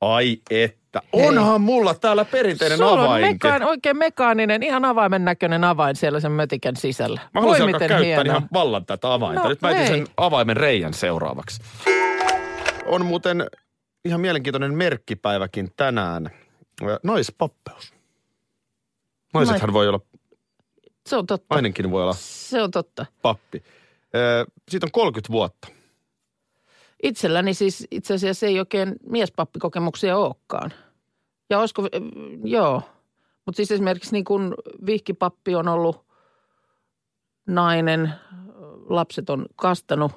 Ai 0.02 0.38
että. 0.50 1.02
Onhan 1.12 1.60
mulla 1.60 1.94
täällä 1.94 2.24
perinteinen 2.24 2.78
Sulla 2.78 2.90
on 2.92 3.00
avainkin. 3.00 3.30
mekaan, 3.32 3.62
oikein 3.62 3.96
mekaaninen, 3.96 4.62
ihan 4.62 4.84
avaimen 4.84 5.24
näköinen 5.24 5.64
avain 5.64 5.96
siellä 5.96 6.20
sen 6.20 6.32
mötikän 6.32 6.76
sisällä. 6.76 7.20
Mä 7.34 7.40
haluaisin 7.40 7.64
alkaa 7.66 7.78
käyttää 7.78 7.98
hienoa. 8.06 8.24
ihan 8.24 8.48
vallan 8.52 8.86
tätä 8.86 9.12
avainta. 9.14 9.42
No, 9.42 9.48
Nyt 9.48 9.62
mä 9.62 9.70
etin 9.70 9.80
hei. 9.80 9.88
sen 9.88 10.06
avaimen 10.16 10.56
reijän 10.56 10.94
seuraavaksi. 10.94 11.60
On 12.86 13.06
muuten 13.06 13.46
ihan 14.04 14.20
mielenkiintoinen 14.20 14.74
merkkipäiväkin 14.74 15.68
tänään. 15.76 16.30
Naispappeus. 17.02 17.92
Naisethan 19.34 19.72
voi 19.72 19.88
olla 19.88 20.00
Se 21.06 21.16
on 21.16 21.26
totta. 21.26 21.54
Nainenkin 21.54 21.90
voi 21.90 22.02
olla 22.02 22.14
Se 22.18 22.62
on 22.62 22.70
totta. 22.70 23.06
pappi. 23.22 23.62
Ö, 24.14 24.46
Siitä 24.70 24.86
on 24.86 24.92
30 24.92 25.32
vuotta. 25.32 25.68
Itselläni 27.02 27.54
siis 27.54 27.86
itse 27.90 28.14
asiassa 28.14 28.46
ei 28.46 28.58
oikein 28.58 28.96
miespappikokemuksia 29.06 30.16
olekaan. 30.16 30.72
Ja 31.50 31.58
olisiko, 31.60 31.82
äh, 31.82 31.88
joo. 32.44 32.82
Mutta 33.46 33.56
siis 33.56 33.70
esimerkiksi 33.70 34.12
niin 34.12 34.24
kuin 34.24 34.54
vihkipappi 34.86 35.54
on 35.54 35.68
ollut 35.68 36.04
nainen, 37.46 38.12
lapset 38.88 39.30
on 39.30 39.46
kastanut 39.56 40.12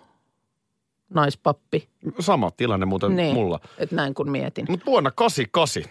naispappi. 1.14 1.90
Sama 2.20 2.52
tilanne 2.52 2.86
muuten 2.86 3.16
Niin, 3.16 3.34
mulla. 3.34 3.60
että 3.78 3.96
näin 3.96 4.14
kun 4.14 4.32
mietin. 4.32 4.66
Mutta 4.70 4.86
vuonna 4.86 5.12
88 5.12 5.84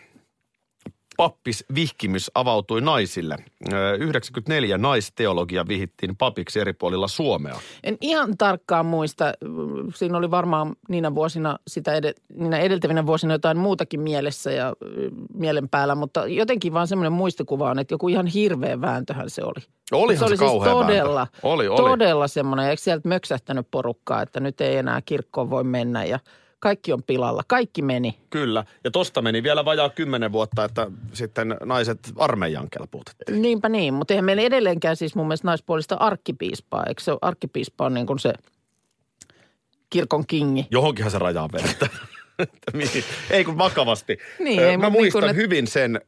pappis 1.17 1.65
vihkimys 1.75 2.31
avautui 2.35 2.81
naisille. 2.81 3.37
Ö, 3.73 3.95
94 3.95 4.79
naisteologia 4.79 5.69
vihittiin 5.69 6.17
papiksi 6.17 6.61
eri 6.61 6.73
puolilla 6.73 7.09
Suomea. 7.09 7.61
En 7.85 7.99
ihan 8.01 8.37
tarkkaan 8.39 8.87
muista. 8.87 9.33
Siinä 9.95 10.19
oli 10.19 10.31
varmaan 10.31 10.77
niinä 10.89 11.15
vuosina, 11.15 11.59
sitä 11.69 11.95
ed- 11.95 12.15
niinä 12.35 12.59
edeltävinä 12.59 13.07
vuosina 13.07 13.35
jotain 13.35 13.57
muutakin 13.57 14.01
mielessä 14.01 14.51
ja 14.51 14.73
mielen 15.35 15.69
päällä, 15.69 15.95
mutta 15.95 16.27
jotenkin 16.27 16.73
vaan 16.73 16.89
semmoinen 16.89 17.13
muistikuva 17.13 17.71
on, 17.71 17.79
että 17.79 17.95
joku 17.95 18.09
ihan 18.09 18.27
hirveä 18.27 18.81
vääntöhän 18.81 19.31
se 19.31 19.43
oli. 19.45 19.65
Olihan 19.93 20.19
se 20.19 20.19
se 20.19 20.25
oli 20.25 20.37
siis 20.37 20.51
kauhea 20.51 20.73
todella, 20.73 21.15
vääntö. 21.15 21.39
Oli, 21.43 21.69
oli. 21.69 21.91
todella 21.91 22.29
semmoinen, 22.29 22.67
eikö 22.71 22.83
sieltä 22.83 23.09
möksähtänyt 23.09 23.67
porukkaa, 23.71 24.23
että 24.23 24.41
nyt 24.41 24.61
ei 24.61 24.77
enää 24.77 25.03
kirkkoon 25.03 25.51
voi 25.51 25.65
mennä 25.65 26.05
ja 26.05 26.19
kaikki 26.65 26.93
on 26.93 27.03
pilalla. 27.03 27.43
Kaikki 27.47 27.83
meni. 27.83 28.19
Kyllä. 28.31 28.65
Ja 28.85 28.91
tosta 28.91 29.23
meni 29.23 29.43
vielä 29.43 29.65
vajaa 29.65 29.91
kymmenen 29.91 30.33
vuotta, 30.33 30.65
että 30.65 30.87
sitten 31.13 31.57
naiset 31.65 31.99
armeijan 32.17 32.71
kelpuutettiin. 32.71 33.43
Niinpä 33.43 33.69
niin, 33.69 33.95
mutta 33.95 34.15
eihän 34.15 34.25
meillä 34.25 34.43
edelleenkään 34.43 34.97
siis 34.97 35.15
mun 35.15 35.27
mielestä 35.27 35.49
naispuolista 35.49 35.95
arkkipiispaa. 36.01 36.85
Eikö 36.89 37.03
se 37.03 37.11
ole, 37.13 37.19
arkkipiispa 37.23 37.85
on 37.87 37.95
niin 37.95 38.07
kuin 38.07 38.19
se 38.19 38.33
kirkon 39.91 40.27
kingi. 40.27 40.67
Johonkinhan 40.71 41.11
se 41.11 41.19
rajaa 41.19 41.49
vedettä. 41.53 41.89
Että 42.39 42.71
mihin- 42.77 43.05
ei 43.31 43.45
kun 43.45 43.59
vakavasti. 43.59 44.19
Niin, 44.39 44.61
ei, 44.63 44.77
Mä 44.77 44.85
niin 44.87 44.93
muistan 44.93 45.21
kun, 45.21 45.31
et- 45.31 45.37
hyvin 45.37 45.67
sen, 45.67 46.01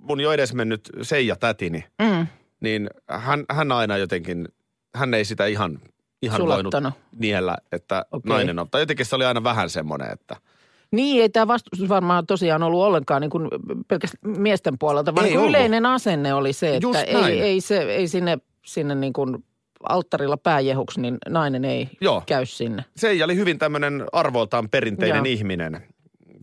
mun 0.00 0.20
jo 0.20 0.32
edesmennyt 0.32 0.80
Seija 1.02 1.36
tätini, 1.36 1.84
Mm, 2.02 2.26
niin 2.60 2.90
hän, 3.08 3.44
hän 3.50 3.72
aina 3.72 3.96
jotenkin, 3.96 4.48
hän 4.94 5.14
ei 5.14 5.24
sitä 5.24 5.46
ihan, 5.46 5.78
ihan 6.22 6.46
voinut 6.46 6.74
niellä, 7.18 7.56
että 7.72 8.06
Okei. 8.12 8.28
nainen 8.28 8.58
on. 8.58 8.70
Tai 8.70 8.82
jotenkin 8.82 9.06
se 9.06 9.16
oli 9.16 9.24
aina 9.24 9.44
vähän 9.44 9.70
semmoinen, 9.70 10.12
että 10.12 10.36
Niin, 10.90 11.22
ei 11.22 11.28
tämä 11.28 11.46
vastustus 11.46 11.88
varmaan 11.88 12.26
tosiaan 12.26 12.62
ollut 12.62 12.82
ollenkaan 12.82 13.20
niin 13.20 13.30
kuin 13.30 13.48
pelkästään 13.88 14.40
miesten 14.40 14.78
puolelta, 14.78 15.14
vaan 15.14 15.26
Ei 15.26 15.36
niin 15.36 15.48
yleinen 15.48 15.86
asenne 15.86 16.34
oli 16.34 16.52
se, 16.52 16.76
että 16.76 16.86
Just 16.86 17.00
ei, 17.06 17.14
näin. 17.14 17.42
ei, 17.42 17.60
se, 17.60 17.78
ei 17.82 18.08
sinne, 18.08 18.38
sinne 18.64 18.94
niin 18.94 19.12
kuin 19.12 19.44
alttarilla 19.88 20.36
pääjehuksi, 20.36 21.00
niin 21.00 21.18
nainen 21.28 21.64
ei 21.64 21.88
Joo. 22.00 22.22
käy 22.26 22.46
sinne. 22.46 22.84
Seija 22.96 23.24
oli 23.24 23.36
hyvin 23.36 23.58
tämmöinen 23.58 24.04
arvoiltaan 24.12 24.68
perinteinen 24.68 25.16
Joo. 25.26 25.32
ihminen. 25.32 25.82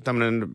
Tämmöinen, 0.03 0.47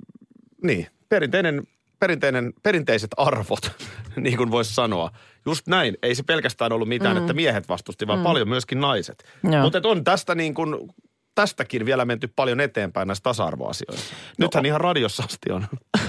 niin, 0.62 0.87
perinteinen, 1.09 1.62
perinteinen, 1.99 2.52
perinteiset 2.62 3.11
arvot, 3.17 3.73
niin 4.16 4.37
kuin 4.37 4.50
voisi 4.50 4.75
sanoa. 4.75 5.11
Just 5.47 5.66
näin. 5.66 5.97
Ei 6.02 6.14
se 6.14 6.23
pelkästään 6.23 6.73
ollut 6.73 6.88
mitään, 6.88 7.16
mm. 7.16 7.21
että 7.21 7.33
miehet 7.33 7.69
vastusti, 7.69 8.07
vaan 8.07 8.19
mm. 8.19 8.23
paljon 8.23 8.49
myöskin 8.49 8.81
naiset. 8.81 9.25
Mutta 9.62 9.81
on 9.85 10.04
tästä 10.04 10.35
niin 10.35 10.54
kuin, 10.54 10.76
tästäkin 11.35 11.87
vielä 11.87 12.04
menty 12.04 12.28
paljon 12.37 12.61
eteenpäin 12.61 13.09
näissä 13.09 13.23
tasa-arvoasioissa. 13.23 14.14
Nythän 14.38 14.66
ihan 14.66 14.81
radiossa 14.81 15.23
asti 15.23 15.52
on. 15.52 15.66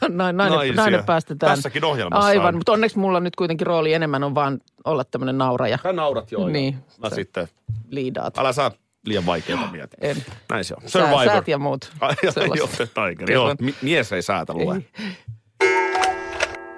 Ja 0.00 0.08
nainen, 0.08 0.36
Naisia. 0.36 0.74
nainen 0.74 1.04
päästetään. 1.04 1.54
Tässäkin 1.54 1.84
ohjelmassa 1.84 2.26
Aivan, 2.26 2.46
on. 2.46 2.54
mutta 2.54 2.72
onneksi 2.72 2.98
mulla 2.98 3.20
nyt 3.20 3.36
kuitenkin 3.36 3.66
rooli 3.66 3.92
enemmän 3.92 4.24
on 4.24 4.34
vaan 4.34 4.60
olla 4.84 5.04
tämmöinen 5.04 5.38
nauraja. 5.38 5.78
Sä 5.82 5.92
naurat 5.92 6.32
joo. 6.32 6.48
Niin. 6.48 6.76
Mä 6.98 7.10
sitten, 7.10 7.48
Liidaat. 7.90 8.38
älä 8.38 8.52
saa 8.52 8.70
liian 9.06 9.26
vaikeita 9.26 9.66
miettiä. 9.72 10.10
En. 10.10 10.16
Näin 10.50 10.64
se 10.64 10.74
on. 10.74 10.82
Survivor. 10.88 11.24
säät 11.24 11.48
ja 11.48 11.58
muut. 11.58 11.92
Ai, 12.00 12.14
sellaiset. 12.30 12.58
joo, 12.58 12.66
se 12.66 12.86
Tiger. 12.86 13.30
Joo, 13.32 13.54
mies 13.82 14.12
ei 14.12 14.22
säätä 14.22 14.54
lue. 14.54 14.74
Ei. 14.74 15.16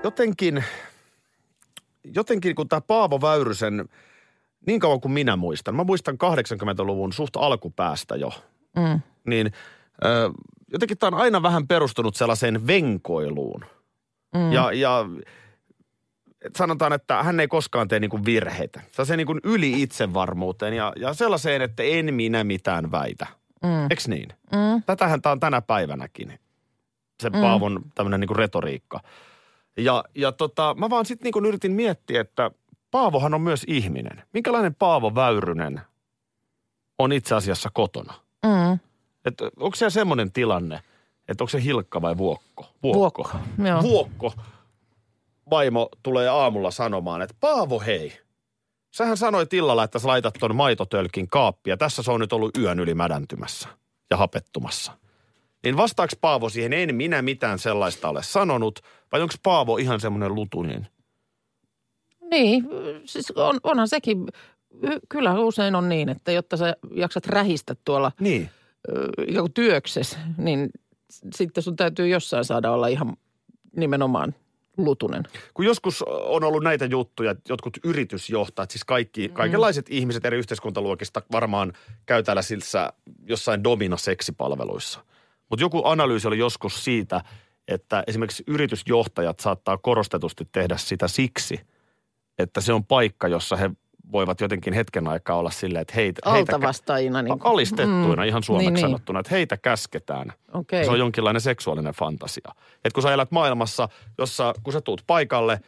Jotenkin, 0.04 0.64
jotenkin 2.14 2.54
kun 2.54 2.68
tämä 2.68 2.80
Paavo 2.80 3.20
Väyrysen, 3.20 3.88
niin 4.66 4.80
kauan 4.80 5.00
kuin 5.00 5.12
minä 5.12 5.36
muistan, 5.36 5.74
mä 5.74 5.84
muistan 5.84 6.14
80-luvun 6.14 7.12
suht 7.12 7.36
alkupäästä 7.36 8.16
jo, 8.16 8.32
Mm. 8.76 9.00
niin 9.26 9.52
ö, 10.04 10.30
jotenkin 10.72 10.98
tämä 10.98 11.16
on 11.16 11.22
aina 11.22 11.42
vähän 11.42 11.66
perustunut 11.68 12.16
sellaiseen 12.16 12.66
venkoiluun. 12.66 13.64
Mm. 14.34 14.52
Ja, 14.52 14.72
ja 14.72 15.04
sanotaan, 16.56 16.92
että 16.92 17.22
hän 17.22 17.40
ei 17.40 17.48
koskaan 17.48 17.88
tee 17.88 18.00
niinku 18.00 18.24
virheitä. 18.24 18.80
Sellaiseen 18.90 19.16
niinku 19.18 19.38
yli 19.44 19.82
itsevarmuuteen 19.82 20.74
ja, 20.74 20.92
ja 20.96 21.14
sellaiseen, 21.14 21.62
että 21.62 21.82
en 21.82 22.14
minä 22.14 22.44
mitään 22.44 22.90
väitä. 22.92 23.26
Mm. 23.62 23.86
Eks 23.90 24.08
niin? 24.08 24.28
Mm. 24.52 24.82
Tätähän 24.86 25.22
tämä 25.22 25.30
on 25.32 25.40
tänä 25.40 25.60
päivänäkin, 25.62 26.38
se 27.22 27.30
Mm. 27.30 27.40
Paavon 27.40 27.80
tämmöinen 27.94 28.20
niinku 28.20 28.34
retoriikka. 28.34 29.00
Ja, 29.76 30.04
ja 30.14 30.32
tota, 30.32 30.74
mä 30.78 30.90
vaan 30.90 31.06
sitten 31.06 31.24
niinku 31.24 31.38
yritin 31.38 31.72
miettiä, 31.72 32.20
että 32.20 32.50
Paavohan 32.90 33.34
on 33.34 33.40
myös 33.40 33.64
ihminen. 33.68 34.22
Minkälainen 34.32 34.74
Paavo 34.74 35.14
Väyrynen 35.14 35.80
on 36.98 37.12
itse 37.12 37.34
asiassa 37.34 37.70
kotona? 37.72 38.14
Mm. 38.46 38.78
Että 39.24 39.44
onko 39.44 39.76
siellä 39.76 39.90
semmoinen 39.90 40.32
tilanne, 40.32 40.80
että 41.28 41.44
onko 41.44 41.48
se 41.48 41.62
Hilkka 41.62 42.02
vai 42.02 42.18
Vuokko? 42.18 42.66
Vuokko, 42.82 43.30
joo. 43.68 43.82
Vuokko 43.82 44.32
vaimo 45.50 45.88
tulee 46.02 46.28
aamulla 46.28 46.70
sanomaan, 46.70 47.22
että 47.22 47.36
Paavo 47.40 47.80
hei, 47.80 48.18
sähän 48.90 49.16
sanoit 49.16 49.52
illalla, 49.52 49.84
että 49.84 49.98
sä 49.98 50.08
laitat 50.08 50.34
ton 50.40 50.56
maitotölkin 50.56 51.28
kaappia. 51.28 51.76
Tässä 51.76 52.02
se 52.02 52.10
on 52.10 52.20
nyt 52.20 52.32
ollut 52.32 52.56
yön 52.56 52.80
yli 52.80 52.94
mädäntymässä 52.94 53.68
ja 54.10 54.16
hapettumassa. 54.16 54.92
Niin 55.64 55.76
vastaaks 55.76 56.16
Paavo 56.20 56.48
siihen, 56.48 56.72
en 56.72 56.94
minä 56.94 57.22
mitään 57.22 57.58
sellaista 57.58 58.08
ole 58.08 58.22
sanonut, 58.22 58.80
vai 59.12 59.20
onko 59.20 59.34
Paavo 59.42 59.76
ihan 59.76 60.00
semmoinen 60.00 60.34
lutunin? 60.34 60.86
Niin, 62.30 62.66
siis 63.04 63.30
on, 63.30 63.60
onhan 63.62 63.88
sekin, 63.88 64.26
kyllä 65.08 65.40
usein 65.40 65.74
on 65.74 65.88
niin, 65.88 66.08
että 66.08 66.32
jotta 66.32 66.56
sä 66.56 66.76
jaksat 66.94 67.26
rähistä 67.26 67.76
tuolla 67.84 68.12
Niin. 68.20 68.50
kuin 69.40 69.52
työksessä, 69.52 70.18
niin 70.38 70.70
sitten 71.34 71.62
sun 71.62 71.76
täytyy 71.76 72.08
jossain 72.08 72.44
saada 72.44 72.70
olla 72.70 72.86
ihan 72.86 73.16
nimenomaan 73.76 74.34
lutunen. 74.76 75.22
Kun 75.54 75.64
joskus 75.64 76.02
on 76.08 76.44
ollut 76.44 76.62
näitä 76.62 76.84
juttuja, 76.84 77.30
että 77.30 77.52
jotkut 77.52 77.76
yritysjohtajat, 77.84 78.70
siis 78.70 78.84
kaikki, 78.84 79.28
kaikenlaiset 79.28 79.86
ihmiset 79.90 80.24
eri 80.24 80.38
yhteiskuntaluokista 80.38 81.22
varmaan 81.32 81.72
käy 82.06 82.22
täällä 82.22 82.42
siltä 82.42 82.92
jossain 83.26 83.64
domino-seksipalveluissa. 83.64 85.00
Mutta 85.50 85.62
joku 85.64 85.82
analyysi 85.84 86.28
oli 86.28 86.38
joskus 86.38 86.84
siitä, 86.84 87.20
että 87.68 88.04
esimerkiksi 88.06 88.44
yritysjohtajat 88.46 89.40
saattaa 89.40 89.78
korostetusti 89.78 90.48
tehdä 90.52 90.76
sitä 90.76 91.08
siksi, 91.08 91.60
että 92.38 92.60
se 92.60 92.72
on 92.72 92.84
paikka, 92.84 93.28
jossa 93.28 93.56
he 93.56 93.70
voivat 94.12 94.40
jotenkin 94.40 94.72
hetken 94.72 95.08
aikaa 95.08 95.36
olla 95.36 95.50
silleen, 95.50 95.82
että 95.82 95.94
heitä, 95.96 96.30
heitä 96.30 96.54
Altavastaajina. 96.54 97.22
Niin 97.22 97.38
kuin. 97.38 97.52
alistettuina 97.52 98.24
ihan 98.24 98.42
suomeksi 98.42 98.70
niin, 98.70 98.74
niin. 98.74 98.80
sanottuna, 98.80 99.20
että 99.20 99.30
heitä 99.30 99.56
käsketään. 99.56 100.32
Okei. 100.52 100.84
Se 100.84 100.90
on 100.90 100.98
jonkinlainen 100.98 101.40
seksuaalinen 101.40 101.94
fantasia. 101.94 102.54
Että 102.74 102.94
kun 102.94 103.02
sä 103.02 103.12
elät 103.12 103.30
maailmassa, 103.30 103.88
jossa 104.18 104.54
kun 104.62 104.72
sä 104.72 104.80
tuut 104.80 105.04
paikalle, 105.06 105.60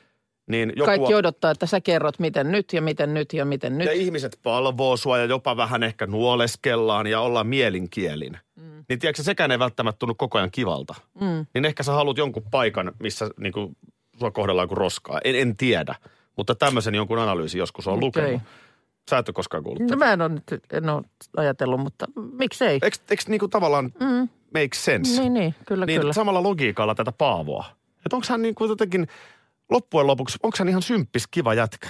niin 0.47 0.73
joku... 0.77 0.87
Kaikki 0.87 1.15
odottaa, 1.15 1.51
että 1.51 1.67
sä 1.67 1.81
kerrot, 1.81 2.19
miten 2.19 2.53
nyt 2.53 2.73
ja 2.73 2.83
miten 2.83 3.15
nyt 3.15 3.33
ja 3.33 3.45
miten 3.45 3.79
nyt. 3.79 3.87
Ja 3.87 3.93
ihmiset 3.93 4.39
palvoo 4.43 4.97
sua 4.97 5.19
ja 5.19 5.25
jopa 5.25 5.57
vähän 5.57 5.83
ehkä 5.83 6.07
nuoleskellaan 6.07 7.07
ja 7.07 7.21
ollaan 7.21 7.47
mielinkielin. 7.47 8.39
Mm. 8.57 8.85
Niin 8.89 8.99
tiedätkö, 8.99 9.23
sekään 9.23 9.51
ei 9.51 9.59
välttämättä 9.59 9.99
tunnu 9.99 10.15
koko 10.15 10.39
ajan 10.39 10.51
kivalta. 10.51 10.95
Mm. 11.21 11.47
Niin 11.55 11.65
ehkä 11.65 11.83
sä 11.83 11.93
haluat 11.93 12.19
jonkun 12.19 12.43
paikan, 12.51 12.93
missä 13.01 13.31
niin 13.41 13.53
kuin, 13.53 13.77
sua 14.21 14.31
kohdellaan 14.31 14.69
kuin 14.69 14.79
roskaa. 14.79 15.21
En, 15.25 15.35
en 15.35 15.57
tiedä, 15.57 15.95
mutta 16.37 16.55
tämmöisen 16.55 16.95
jonkun 16.95 17.19
analyysin 17.19 17.59
joskus 17.59 17.87
on 17.87 17.93
Okei. 17.95 18.07
lukenut. 18.07 18.43
Sä 19.11 19.19
et 19.19 19.29
ole 19.29 19.35
koskaan 19.35 19.63
kuullut 19.65 19.81
No 19.83 19.87
tätä. 19.89 19.97
mä 20.05 20.13
en 20.13 20.23
ole, 20.23 20.29
nyt, 20.29 20.65
en 20.73 20.89
ole 20.91 21.03
ajatellut, 21.37 21.81
mutta 21.81 22.07
miksei? 22.33 22.79
Eikö, 22.83 22.99
eikö 23.11 23.23
niin 23.29 23.39
kuin 23.39 23.51
tavallaan 23.51 23.85
Mm. 24.01 24.29
make 24.55 24.69
sense? 24.75 25.21
Niin, 25.21 25.35
niin, 25.35 25.55
kyllä, 25.67 25.87
niin 25.87 26.01
kyllä. 26.01 26.13
samalla 26.13 26.43
logiikalla 26.43 26.95
tätä 26.95 27.13
Paavoa. 27.13 27.65
Että 28.07 28.17
onko 28.17 28.27
hän 28.31 28.43
niin 28.43 28.55
kuin 28.55 28.69
jotenkin, 28.69 29.09
loppujen 29.71 30.07
lopuksi, 30.07 30.39
onko 30.43 30.57
hän 30.59 30.69
ihan 30.69 30.83
symppis 30.83 31.27
kiva 31.27 31.55
jätkä? 31.55 31.89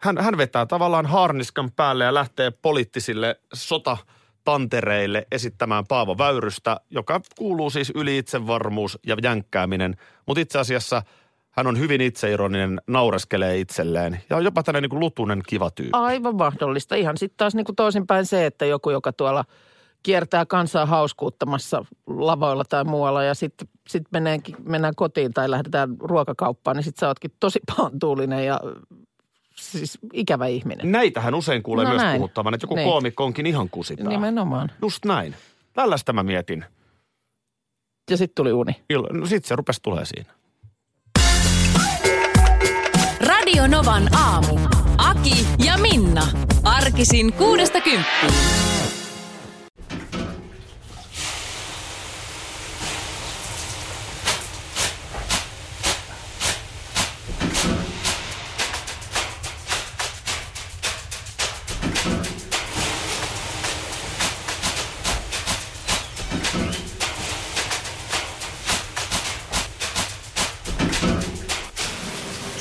Hän, 0.00 0.18
hän 0.18 0.36
vetää 0.36 0.66
tavallaan 0.66 1.06
haarniskan 1.06 1.72
päälle 1.72 2.04
ja 2.04 2.14
lähtee 2.14 2.50
poliittisille 2.50 3.40
sotatantereille 3.54 5.26
esittämään 5.32 5.86
Paavo 5.86 6.18
Väyrystä, 6.18 6.80
joka 6.90 7.20
kuuluu 7.38 7.70
siis 7.70 7.92
yli 7.94 8.18
itsevarmuus 8.18 8.98
ja 9.06 9.16
jänkkääminen. 9.22 9.96
Mutta 10.26 10.40
itse 10.40 10.58
asiassa 10.58 11.02
hän 11.50 11.66
on 11.66 11.78
hyvin 11.78 12.00
itseironinen, 12.00 12.80
naureskelee 12.86 13.58
itselleen 13.58 14.20
ja 14.30 14.36
on 14.36 14.44
jopa 14.44 14.62
tällainen 14.62 14.90
niin 14.90 15.00
lutunen 15.00 15.42
kiva 15.48 15.70
tyyppi. 15.70 15.90
Aivan 15.92 16.36
mahdollista. 16.36 16.94
Ihan 16.94 17.16
sitten 17.16 17.36
taas 17.36 17.54
niin 17.54 17.64
kuin 17.64 17.76
toisinpäin 17.76 18.26
se, 18.26 18.46
että 18.46 18.66
joku, 18.66 18.90
joka 18.90 19.12
tuolla 19.12 19.44
kiertää 20.04 20.46
kansaa 20.46 20.86
hauskuuttamassa 20.86 21.84
lavoilla 22.06 22.64
tai 22.68 22.84
muualla 22.84 23.22
ja 23.22 23.34
sitten 23.34 23.68
sitten 23.88 24.08
mennään, 24.12 24.40
mennään 24.64 24.94
kotiin 24.96 25.32
tai 25.32 25.50
lähdetään 25.50 25.96
ruokakauppaan, 26.00 26.76
niin 26.76 26.84
sitten 26.84 27.00
sä 27.00 27.08
ootkin 27.08 27.30
tosi 27.40 27.60
pahantuulinen 27.76 28.46
ja 28.46 28.60
siis 29.56 29.98
ikävä 30.12 30.46
ihminen. 30.46 30.92
Näitähän 30.92 31.34
usein 31.34 31.62
kuulee 31.62 31.84
No 31.84 31.90
myös 31.90 32.02
näin. 32.02 32.16
puhuttavan, 32.16 32.54
että 32.54 32.64
joku 32.64 32.74
Niin. 32.74 32.88
koomikko 32.88 33.24
onkin 33.24 33.46
ihan 33.46 33.70
kusipää. 33.70 34.08
Nimenomaan. 34.08 34.70
Just 34.82 35.04
näin. 35.04 35.34
Tällaista 35.72 36.12
mä 36.12 36.22
mietin. 36.22 36.64
Ja 38.10 38.16
sitten 38.16 38.34
tuli 38.34 38.52
uni. 38.52 38.72
Il- 38.92 39.18
No 39.18 39.26
sit 39.26 39.44
se 39.44 39.56
rupesi 39.56 39.82
tulee 39.82 40.04
siinä. 40.04 40.30
Radio 43.20 43.66
Novan 43.66 44.14
aamu. 44.16 44.58
Aki 44.98 45.46
ja 45.66 45.78
Minna. 45.78 46.26
Arkisin 46.64 47.32
kuudesta 47.32 47.80
kymppiin. 47.80 48.32